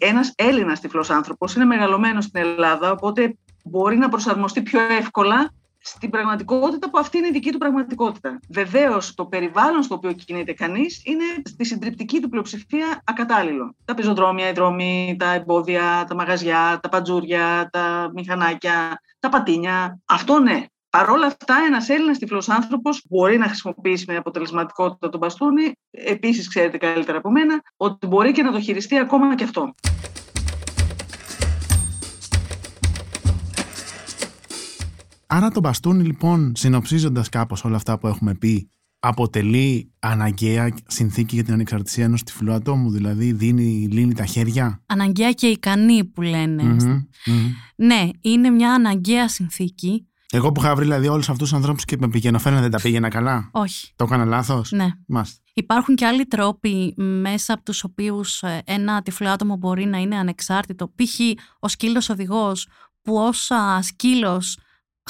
Ένας 0.06 0.32
Έλληνας 0.36 0.80
τυφλός 0.80 1.10
άνθρωπος 1.10 1.54
είναι 1.54 1.64
μεγαλωμένος 1.64 2.24
στην 2.24 2.40
Ελλάδα, 2.40 2.90
οπότε 2.90 3.36
μπορεί 3.64 3.96
να 3.96 4.08
προσαρμοστεί 4.08 4.62
πιο 4.62 4.80
εύκολα 4.80 5.50
στην 5.78 6.10
πραγματικότητα 6.10 6.90
που 6.90 6.98
αυτή 6.98 7.18
είναι 7.18 7.26
η 7.26 7.30
δική 7.30 7.52
του 7.52 7.58
πραγματικότητα. 7.58 8.40
Βεβαίως, 8.48 9.14
το 9.14 9.26
περιβάλλον 9.26 9.82
στο 9.82 9.94
οποίο 9.94 10.12
κινείται 10.12 10.52
κανείς 10.52 11.02
είναι 11.04 11.24
στη 11.44 11.64
συντριπτική 11.64 12.20
του 12.20 12.28
πλειοψηφία 12.28 13.02
ακατάλληλο. 13.04 13.74
Τα 13.84 13.94
πεζοδρόμια, 13.94 14.48
οι 14.48 14.52
δρόμοι, 14.52 15.16
τα 15.18 15.32
εμπόδια, 15.32 16.04
τα 16.08 16.14
μαγαζιά, 16.14 16.78
τα 16.82 16.88
παντζούρια, 16.88 17.68
τα 17.72 18.10
μηχανάκια, 18.14 19.00
τα 19.18 19.28
πατίνια. 19.28 19.98
Αυτό 20.04 20.38
ναι. 20.38 20.64
Παρ' 20.96 21.10
όλα 21.10 21.26
αυτά, 21.26 21.54
ένας 21.66 21.88
Έλληνας 21.88 22.18
τυφλός 22.18 22.48
άνθρωπος 22.48 23.04
μπορεί 23.08 23.38
να 23.38 23.46
χρησιμοποιήσει 23.46 24.04
με 24.08 24.16
αποτελεσματικότητα 24.16 25.08
τον 25.08 25.20
μπαστούνι. 25.20 25.72
Επίσης, 25.90 26.48
ξέρετε 26.48 26.76
καλύτερα 26.76 27.18
από 27.18 27.30
μένα 27.30 27.62
ότι 27.76 28.06
μπορεί 28.06 28.32
και 28.32 28.42
να 28.42 28.52
το 28.52 28.60
χειριστεί 28.60 28.98
ακόμα 28.98 29.34
και 29.34 29.44
αυτό. 29.44 29.74
Άρα 35.26 35.50
το 35.50 35.60
μπαστούνι 35.60 36.04
λοιπόν, 36.04 36.52
συνοψίζοντας 36.56 37.28
κάπως 37.28 37.64
όλα 37.64 37.76
αυτά 37.76 37.98
που 37.98 38.06
έχουμε 38.06 38.34
πει, 38.34 38.70
αποτελεί 38.98 39.92
αναγκαία 39.98 40.74
συνθήκη 40.86 41.34
για 41.34 41.44
την 41.44 41.52
ανεξαρτησία 41.52 42.04
ενός 42.04 42.22
τυφλού 42.22 42.52
ατόμου, 42.52 42.90
δηλαδή 42.90 43.32
δίνει, 43.32 43.88
λύνει 43.90 44.14
τα 44.14 44.24
χέρια; 44.24 44.82
Αναγκαία 44.86 45.32
και 45.32 45.46
ικανή 45.46 46.04
που 46.04 46.22
λενε 46.22 46.76
Ναι, 47.76 48.08
είναι 48.20 48.50
μια 48.50 48.72
αναγκαία 48.72 49.28
συνθήκη. 49.28 50.06
Εγώ 50.32 50.52
που 50.52 50.60
είχα 50.60 50.74
βρει 50.74 50.84
δηλαδή 50.84 51.08
όλους 51.08 51.28
αυτούς 51.28 51.48
τους 51.48 51.58
ανθρώπους 51.58 51.84
και 51.84 51.96
με 52.00 52.08
πηγαίνω 52.08 52.38
φέρνα 52.38 52.60
δεν 52.60 52.70
τα 52.70 52.80
πήγαινα 52.80 53.08
καλά. 53.08 53.48
Όχι. 53.52 53.92
Το 53.96 54.04
έκανα 54.04 54.24
λάθος. 54.24 54.72
Ναι. 54.72 54.86
Μάστε. 55.06 55.40
Υπάρχουν 55.54 55.94
και 55.94 56.06
άλλοι 56.06 56.26
τρόποι 56.26 56.94
μέσα 56.96 57.52
από 57.52 57.62
τους 57.62 57.84
οποίους 57.84 58.42
ε, 58.42 58.62
ένα 58.64 59.02
τυφλό 59.02 59.28
άτομο 59.28 59.56
μπορεί 59.56 59.84
να 59.84 59.98
είναι 59.98 60.16
ανεξάρτητο. 60.16 60.88
Π.χ. 60.88 61.20
ο 61.58 61.68
σκύλος 61.68 62.08
οδηγός 62.08 62.68
που 63.02 63.16
ως 63.16 63.50
σκύλος 63.80 64.58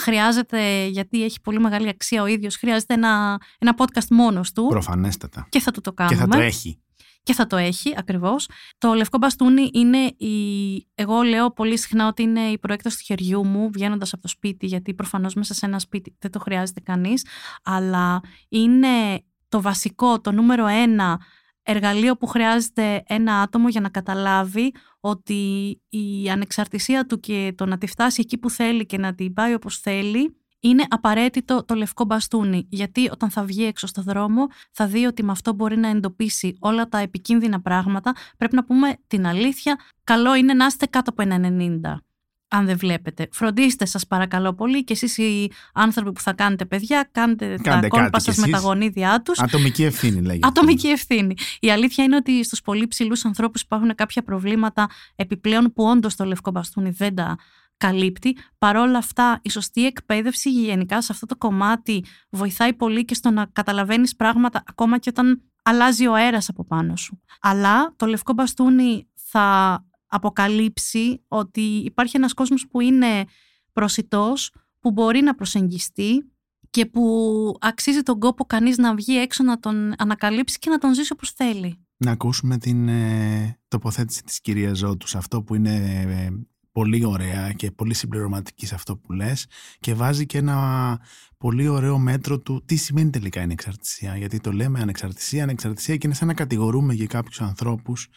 χρειάζεται, 0.01 0.87
γιατί 0.87 1.25
έχει 1.25 1.41
πολύ 1.41 1.61
μεγάλη 1.61 1.89
αξία 1.89 2.23
ο 2.23 2.27
ίδιος, 2.27 2.57
χρειάζεται 2.57 2.95
ένα, 2.95 3.41
ένα 3.59 3.75
podcast 3.79 4.07
μόνος 4.11 4.53
του. 4.53 4.67
Προφανέστατα. 4.67 5.47
Και 5.49 5.61
θα 5.61 5.71
του 5.71 5.81
το 5.81 5.93
κάνουμε. 5.93 6.17
Και 6.17 6.23
θα 6.23 6.29
το 6.29 6.39
έχει. 6.39 6.81
Και 7.27 7.33
θα 7.33 7.47
το 7.47 7.57
έχει, 7.57 7.95
ακριβώς. 7.97 8.49
Το 8.79 8.93
λευκό 8.93 9.19
μπαστούνι 9.19 9.71
είναι 9.73 9.99
η... 10.07 10.87
Εγώ 10.95 11.23
λέω 11.23 11.53
πολύ 11.53 11.79
συχνά 11.79 12.07
ότι 12.07 12.23
είναι 12.23 12.41
η 12.41 12.59
προέκταση 12.59 12.97
του 12.97 13.03
χεριού 13.05 13.47
μου, 13.47 13.71
βγαίνοντας 13.73 14.13
από 14.13 14.23
το 14.23 14.29
σπίτι, 14.29 14.67
γιατί 14.67 14.95
προφανώς 14.95 15.35
μέσα 15.35 15.55
σε 15.55 15.67
ένα 15.67 15.79
σπίτι 15.79 16.17
δεν 16.19 16.31
το 16.31 16.39
χρειάζεται 16.39 16.81
κανείς, 16.81 17.27
αλλά 17.63 18.21
είναι 18.49 19.25
το 19.49 19.61
βασικό, 19.61 20.21
το 20.21 20.33
νούμερο 20.33 20.67
ένα 20.67 21.21
εργαλείο 21.63 22.17
που 22.17 22.27
χρειάζεται 22.27 23.03
ένα 23.07 23.41
άτομο 23.41 23.69
για 23.69 23.81
να 23.81 23.89
καταλάβει 23.89 24.75
ότι 25.01 25.71
η 25.89 26.31
ανεξαρτησία 26.31 27.07
του 27.07 27.21
και 27.21 27.53
το 27.57 27.67
να 27.67 27.79
τη 27.79 27.87
φτάσει 27.87 28.21
εκεί 28.21 28.39
που 28.39 28.51
θέλει 28.51 28.87
και 28.87 28.99
να 28.99 29.15
την 29.15 29.33
πάει 29.33 29.55
όπως 29.55 29.79
θέλει 29.79 30.37
είναι 30.61 30.85
απαραίτητο 30.89 31.65
το 31.65 31.75
λευκό 31.75 32.05
μπαστούνι, 32.05 32.67
γιατί 32.69 33.09
όταν 33.13 33.31
θα 33.31 33.43
βγει 33.45 33.65
έξω 33.65 33.87
στο 33.87 34.03
δρόμο 34.03 34.47
θα 34.73 34.87
δει 34.87 35.05
ότι 35.05 35.25
με 35.25 35.33
αυτό 35.33 35.53
μπορεί 35.53 35.77
να 35.77 35.89
εντοπίσει 35.89 36.57
όλα 36.59 36.89
τα 36.89 36.99
επικίνδυνα 36.99 37.61
πράγματα. 37.61 38.15
Πρέπει 38.37 38.55
να 38.55 38.65
πούμε 38.65 38.97
την 39.07 39.27
αλήθεια, 39.27 39.79
καλό 40.05 40.35
είναι 40.35 40.55
να 40.55 40.67
είστε 40.67 40.87
κάτω 40.87 41.11
από 41.11 41.23
ένα 41.23 41.57
90 41.85 42.05
αν 42.49 42.67
δεν 42.67 42.79
βλέπετε. 42.79 43.29
Φροντίστε 43.33 43.87
σας 43.87 44.07
παρακαλώ 44.07 44.55
πολύ 44.55 44.85
και 44.85 44.93
εσείς 44.93 45.19
οι 45.19 45.51
άνθρωποι 45.75 46.13
που 46.13 46.21
θα 46.21 46.33
κάνετε 46.33 46.65
παιδιά, 46.65 47.09
κάντε, 47.13 47.57
τα 47.63 47.89
κόλπα 47.89 48.19
σας 48.19 48.37
με 48.37 48.49
τα 48.49 48.59
γονίδια 48.59 49.23
τους. 49.25 49.39
Ατομική 49.39 49.85
ευθύνη 49.85 50.21
λέγεται. 50.21 50.47
Ατομική 50.47 50.89
ευθύνη. 50.89 51.35
Η 51.61 51.71
αλήθεια 51.71 52.05
είναι 52.05 52.17
ότι 52.17 52.45
στους 52.45 52.63
πολύ 52.63 52.87
ψηλούς 52.87 53.25
ανθρώπους 53.25 53.61
υπάρχουν 53.61 53.95
κάποια 53.95 54.23
προβλήματα 54.23 54.89
επιπλέον 55.17 55.73
που 55.73 55.85
όντως 55.85 56.17
το 56.17 56.25
λευκό 56.25 56.51
μπαστούνι 56.51 56.91
δεν 56.91 57.15
τα 57.15 57.37
καλύπτει. 57.77 58.37
Παρόλα 58.59 58.99
αυτά, 58.99 59.41
η 59.43 59.51
σωστή 59.51 59.87
εκπαίδευση 59.87 60.51
γενικά 60.51 61.03
σε 61.03 61.13
αυτό 61.13 61.27
το 61.27 61.37
κομμάτι 61.37 62.05
βοηθάει 62.31 62.75
πολύ 62.75 63.05
και 63.05 63.15
στο 63.15 63.31
να 63.31 63.47
καταλαβαίνεις 63.53 64.17
πράγματα 64.17 64.63
ακόμα 64.67 64.99
και 64.99 65.09
όταν 65.09 65.43
αλλάζει 65.63 66.07
ο 66.07 66.15
αέρας 66.15 66.49
από 66.49 66.65
πάνω 66.65 66.97
σου. 66.97 67.21
Αλλά 67.41 67.95
το 67.97 68.07
λευκό 68.07 68.33
μπαστούνι 68.33 69.07
θα 69.15 69.85
αποκαλύψει 70.07 71.23
ότι 71.29 71.61
υπάρχει 71.61 72.17
ένας 72.17 72.33
κόσμος 72.33 72.67
που 72.67 72.81
είναι 72.81 73.25
προσιτός, 73.73 74.53
που 74.81 74.91
μπορεί 74.91 75.21
να 75.21 75.35
προσεγγιστεί 75.35 76.31
και 76.71 76.87
που 76.87 77.57
αξίζει 77.61 78.03
τον 78.03 78.19
κόπο 78.19 78.45
κανείς 78.45 78.79
να 78.79 78.95
βγει 78.95 79.19
έξω 79.19 79.45
να 79.45 79.59
τον 79.59 79.93
ανακαλύψει 79.99 80.59
και 80.59 80.71
να 80.71 80.79
τον 80.79 80.95
ζήσει 80.95 81.13
όπως 81.13 81.31
θέλει. 81.31 81.87
Να 81.97 82.11
ακούσουμε 82.11 82.59
την 82.59 82.89
ε, 82.89 83.59
τοποθέτηση 83.69 84.23
της 84.23 84.41
κυρίας 84.41 84.79
Ζώτου 84.79 85.19
αυτό 85.19 85.43
που 85.43 85.55
είναι 85.55 85.75
ε, 86.09 86.29
πολύ 86.77 87.05
ωραία 87.05 87.53
και 87.53 87.71
πολύ 87.71 87.95
συμπληρωματική 87.95 88.67
σε 88.67 88.75
αυτό 88.75 88.97
που 88.97 89.13
λες 89.13 89.47
και 89.81 89.95
βάζει 89.95 90.27
και 90.27 90.39
ένα 90.39 91.01
πολύ 91.39 91.69
ωραίο 91.69 91.99
μέτρο 91.99 92.41
του 92.41 92.63
τι 92.67 92.77
σημαίνει 92.77 93.11
τελικά 93.11 93.41
η 93.41 93.43
ανεξαρτησία 93.43 94.17
γιατί 94.17 94.41
το 94.41 94.53
λέμε 94.53 94.81
ανεξαρτησία, 94.81 95.43
ανεξαρτησία 95.43 95.97
και 95.97 96.07
είναι 96.07 96.15
σαν 96.15 96.27
να 96.27 96.35
κατηγορούμε 96.35 96.95
για 96.95 97.07
κάποιους 97.07 97.41
ανθρώπους 97.41 98.09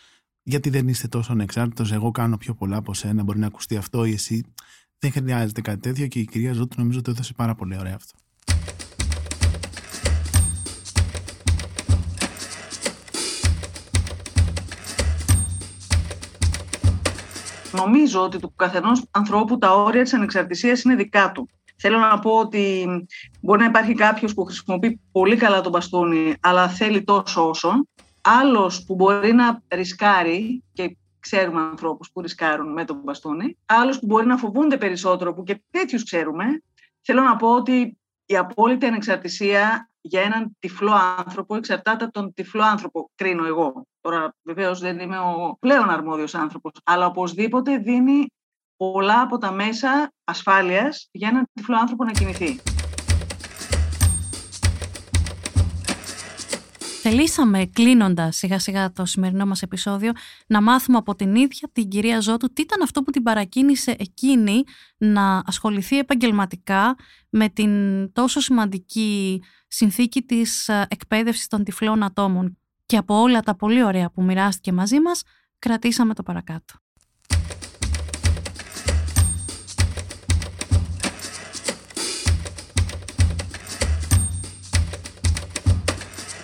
γιατί 0.44 0.70
δεν 0.70 0.88
είστε 0.88 1.08
τόσο 1.08 1.32
ανεξάρτητος, 1.32 1.92
εγώ 1.92 2.12
κάνω 2.12 2.38
πιο 2.38 2.54
πολλά 2.54 2.78
από 2.78 2.94
σένα, 2.94 3.24
μπορεί 3.24 3.40
να 3.40 3.48
ακουστεί 3.48 3.76
αυτό 3.76 4.06
ή 4.06 4.12
εσύ. 4.12 4.44
Δεν 5.00 5.12
χρειάζεται 5.12 5.62
κάτι 5.62 5.80
τέτοιο 5.80 6.08
και 6.08 6.20
η 6.20 6.26
κυρία 6.26 6.54
Ζώτου 6.54 6.80
νομίζω 6.80 7.02
το 7.02 7.12
έδωσε 7.12 7.34
πάρα 7.34 7.56
πολύ 7.56 7.78
ωραία 7.78 7.96
αυτό. 7.96 8.18
Νομίζω 17.72 18.24
ότι 18.24 18.40
του 18.40 18.54
καθενός 18.56 19.06
ανθρώπου 19.12 19.58
τα 19.58 19.74
όρια 19.74 20.04
της 20.04 20.14
ανεξαρτησίας 20.14 20.82
είναι 20.82 20.96
δικά 20.96 21.32
του. 21.32 21.50
Θέλω 21.82 21.98
να 21.98 22.20
πω 22.20 22.32
ότι 22.32 22.88
μπορεί 23.42 23.60
να 23.60 23.66
υπάρχει 23.66 23.94
κάποιος 23.94 24.34
που 24.34 24.44
χρησιμοποιεί 24.44 25.02
πολύ 25.12 25.36
καλά 25.36 25.62
τον 25.62 25.72
μπαστούνι, 25.72 26.36
αλλά 26.40 26.68
θέλει 26.68 27.04
τόσο 27.04 27.50
όσο 27.50 27.88
άλλος 28.22 28.84
που 28.84 28.96
μπορεί 28.96 29.34
να 29.34 29.62
ρισκάρει 29.68 30.64
και 30.74 30.98
ξέρουμε 31.20 31.62
ανθρώπους 31.62 32.12
που 32.12 32.22
ρισκάρουν 32.22 32.74
με 32.74 32.86
τον 32.86 33.02
μπαστούνι, 33.04 33.58
άλλος 33.66 34.00
που 34.00 34.06
μπορεί 34.06 34.26
να 34.26 34.38
φοβούνται 34.38 34.78
περισσότερο, 34.78 35.34
που 35.34 35.44
και 35.44 35.62
τέτοιους 35.72 36.04
ξέρουμε. 36.04 36.44
Θέλω 37.02 37.22
να 37.22 37.36
πω 37.36 37.56
ότι 37.56 37.98
η 38.26 38.38
απόλυτη 38.38 38.86
ανεξαρτησία 38.86 39.89
για 40.02 40.22
έναν 40.22 40.56
τυφλό 40.60 40.92
άνθρωπο 41.18 41.56
εξαρτάται 41.56 42.04
από 42.04 42.14
τον 42.14 42.34
τυφλό 42.34 42.64
άνθρωπο, 42.64 43.10
κρίνω 43.16 43.46
εγώ. 43.46 43.86
Τώρα 44.02 44.36
βεβαίως 44.44 44.80
δεν 44.80 45.00
είμαι 45.00 45.18
ο 45.18 45.58
πλέον 45.60 45.90
αρμόδιος 45.90 46.36
άνθρωπος, 46.36 46.72
αλλά 46.84 47.06
οπωσδήποτε 47.06 47.78
δίνει 47.78 48.26
πολλά 48.78 49.22
από 49.22 49.38
τα 49.38 49.52
μέσα 49.52 50.12
ασφάλειας 50.24 51.08
για 51.12 51.28
έναν 51.28 51.50
τυφλό 51.54 51.78
άνθρωπο 51.78 52.04
να 52.04 52.12
κινηθεί. 52.12 52.60
Θελήσαμε 57.02 57.66
κλείνοντας 57.66 58.36
σιγά 58.36 58.60
σιγά 58.60 58.92
το 58.92 59.06
σημερινό 59.06 59.46
μας 59.46 59.62
επεισόδιο 59.62 60.12
να 60.48 60.62
μάθουμε 60.62 60.98
από 60.98 61.16
την 61.16 61.36
ίδια 61.36 61.70
την 61.72 61.88
κυρία 61.88 62.20
Ζώτου 62.20 62.54
τι 62.54 62.62
ήταν 62.62 62.82
αυτό 62.82 63.02
που 63.02 63.12
την 63.12 63.24
παρακίνησε 63.24 63.96
εκείνη 64.00 64.64
να 64.98 65.44
ασχοληθεί 65.46 65.98
επαγγελματικά 65.98 66.96
με 67.30 67.50
την 67.50 67.72
τόσο 68.14 68.40
σημαντική 68.40 69.42
συνθήκη 69.70 70.22
της 70.22 70.68
ε, 70.68 70.86
εκπαίδευσης 70.90 71.48
των 71.48 71.64
τυφλών 71.64 72.04
ατόμων. 72.04 72.58
Και 72.86 72.98
από 72.98 73.22
όλα 73.22 73.40
τα 73.42 73.56
πολύ 73.56 73.84
ωραία 73.84 74.10
που 74.10 74.24
μοιράστηκε 74.24 74.72
μαζί 74.72 75.00
μας, 75.00 75.24
κρατήσαμε 75.60 76.14
το 76.14 76.24
παρακάτω. 76.24 76.74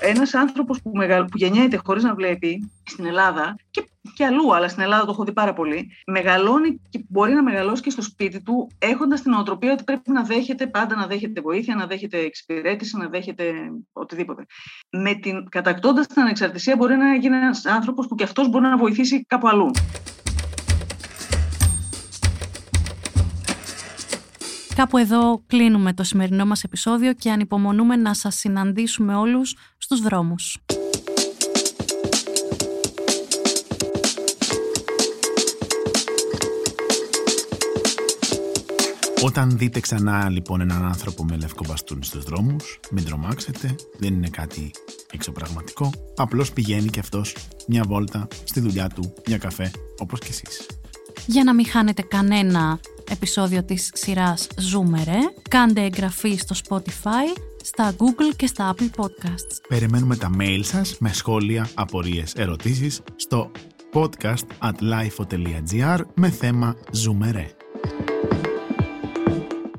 ένας 0.06 0.34
άνθρωπος 0.34 0.82
που, 0.82 0.92
μεγαλ... 0.94 1.26
που 1.26 1.38
γεννιέται 1.38 1.82
χωρίς 1.86 2.04
να 2.04 2.16
βλέπει 2.16 2.72
στην 2.84 3.06
Ελλάδα 3.06 3.56
και, 3.70 3.90
και 4.16 4.26
αλλού, 4.26 4.56
αλλά 4.56 4.68
στην 4.70 4.84
Ελλάδα 4.84 5.06
το 5.06 5.12
έχω 5.12 5.24
δει 5.24 5.34
πάρα 5.34 5.54
πολύ, 5.54 5.92
μεγαλώνει 6.06 6.82
και 6.90 7.06
μπορεί 7.08 7.34
να 7.34 7.44
μεγαλώσει 7.44 7.82
και 7.82 7.90
στο 7.90 8.02
σπίτι 8.02 8.44
του 8.44 8.72
έχοντας 8.80 9.22
την 9.22 9.34
οτροπία 9.34 9.72
ότι 9.72 9.84
πρέπει 9.84 10.12
να 10.12 10.24
δέχεται 10.24 10.68
πάντα 10.68 10.96
να 10.96 11.08
δέχεται 11.08 11.42
βοήθεια, 11.42 11.76
να 11.76 11.86
δέχεται 11.86 12.18
εξυπηρέτηση, 12.18 12.98
να 12.98 13.08
δέχεται 13.08 13.54
οτιδήποτε. 13.94 14.46
Με 14.90 15.14
την, 15.14 15.50
κατακτώντας 15.50 16.08
την 16.08 16.22
ανεξαρτησία 16.22 16.76
μπορεί 16.76 16.96
να 16.96 17.16
γίνει 17.16 17.36
ένας 17.36 17.66
άνθρωπος 17.66 18.08
που 18.08 18.16
και 18.16 18.24
αυτός 18.24 18.50
μπορεί 18.50 18.64
να 18.64 18.78
βοηθήσει 18.78 19.26
κάπου 19.26 19.48
αλλού. 19.48 19.72
Κάπου 24.76 24.98
εδώ 24.98 25.44
κλείνουμε 25.48 25.94
το 25.94 26.04
σημερινό 26.04 26.46
μας 26.46 26.64
επεισόδιο 26.64 27.14
και 27.14 27.32
ανυπομονούμε 27.32 27.96
να 27.96 28.14
σας 28.14 28.36
συναντήσουμε 28.36 29.16
όλους 29.16 29.56
στους 29.78 30.02
δρόμους. 30.02 30.65
Όταν 39.26 39.58
δείτε 39.58 39.80
ξανά 39.80 40.30
λοιπόν 40.30 40.62
έναν 40.62 40.86
άνθρωπο 40.86 41.24
με 41.24 41.38
λευκό 41.38 41.64
μπαστούνι 41.68 42.06
στους 42.06 42.24
δρόμους, 42.24 42.80
μην 42.92 43.06
τρομάξετε, 43.06 43.76
δεν 43.98 44.14
είναι 44.14 44.30
κάτι 44.30 44.72
εξωπραγματικό, 45.12 45.92
απλώς 46.16 46.52
πηγαίνει 46.52 46.88
και 46.90 47.00
αυτός 47.00 47.36
μια 47.68 47.84
βόλτα 47.88 48.28
στη 48.44 48.60
δουλειά 48.60 48.88
του, 48.88 49.14
μια 49.28 49.38
καφέ, 49.38 49.72
όπως 50.00 50.20
και 50.20 50.28
εσείς. 50.30 50.66
Για 51.26 51.44
να 51.44 51.54
μην 51.54 51.66
χάνετε 51.66 52.02
κανένα 52.02 52.80
επεισόδιο 53.10 53.64
της 53.64 53.92
σειράς 53.94 54.48
Zoomere. 54.48 55.42
Κάντε 55.50 55.82
εγγραφή 55.82 56.36
στο 56.36 56.56
Spotify, 56.68 57.40
στα 57.64 57.96
Google 57.98 58.36
και 58.36 58.48
στα 58.48 58.76
Apple 58.76 59.04
Podcasts. 59.04 59.62
Περιμένουμε 59.68 60.16
τα 60.16 60.30
mail 60.40 60.60
σας 60.62 60.96
με 61.00 61.14
σχόλια, 61.14 61.70
απορίες, 61.74 62.34
ερωτήσεις 62.34 63.02
στο 63.16 63.52
podcast 63.94 64.46
at 64.60 64.76
lifeo.gr 64.82 66.00
με 66.14 66.30
θέμα 66.30 66.76
Zoomere. 66.76 67.46